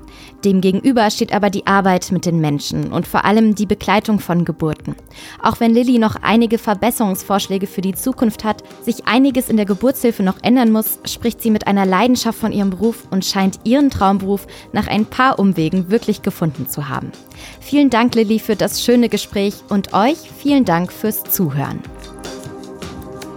Demgegenüber 0.44 1.10
steht 1.10 1.34
aber 1.34 1.50
die 1.50 1.66
Arbeit 1.66 2.12
mit 2.12 2.26
den 2.26 2.42
Menschen 2.42 2.92
und 2.92 3.08
vor 3.08 3.24
allem 3.24 3.56
die 3.56 3.66
Begleitung 3.66 4.20
von 4.20 4.44
Geburten. 4.44 4.96
Auch 5.42 5.62
wenn 5.62 5.74
Lilly 5.74 6.00
noch 6.00 6.18
einige 6.22 6.58
Verbesserungsvorschläge 6.58 7.68
für 7.68 7.82
die 7.82 7.94
Zukunft 7.96 8.44
hat, 8.44 8.64
sich 8.84 9.06
einiges 9.06 9.48
in 9.50 9.56
der 9.56 9.66
Geburtshilfe 9.66 10.24
noch 10.24 10.42
ändern 10.42 10.72
muss, 10.72 11.00
spricht 11.06 11.42
sie 11.42 11.52
mit 11.52 11.68
einer 11.68 11.86
Leidenschaft 11.86 12.40
von 12.40 12.52
ihrem 12.52 12.70
Beruf 12.70 13.08
und 13.10 13.24
scheint 13.24 13.60
ihren 13.64 13.90
Traumberuf 13.90 14.48
nach 14.72 14.88
ein 14.88 15.06
paar 15.06 15.40
Umwegen 15.40 15.90
wirklich 15.90 16.22
gefunden 16.22 16.70
zu 16.70 16.90
haben. 16.90 17.12
Vielen 17.60 17.90
Dank, 17.90 18.16
Lilly, 18.16 18.40
für 18.40 18.56
das 18.56 18.84
schöne 18.84 19.10
Gespräch 19.10 19.56
und 19.70 19.94
euch 19.94 20.18
vielen 20.38 20.66
Dank 20.66 20.92
fürs 20.92 21.24
Zuhören. 21.24 21.82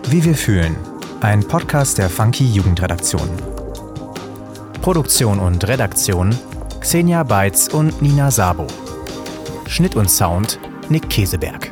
Wie 0.08 0.24
wir 0.24 0.34
fühlen. 0.34 0.76
Ein 1.20 1.46
Podcast 1.46 1.98
der 1.98 2.10
Funky 2.10 2.44
Jugendredaktion. 2.44 3.28
Produktion 4.80 5.38
und 5.38 5.66
Redaktion 5.68 6.36
Xenia 6.82 7.22
Beitz 7.22 7.68
und 7.68 8.02
Nina 8.02 8.30
Sabo. 8.32 8.66
Schnitt 9.68 9.94
und 9.94 10.10
Sound 10.10 10.58
Nick 10.88 11.08
Käseberg. 11.08 11.71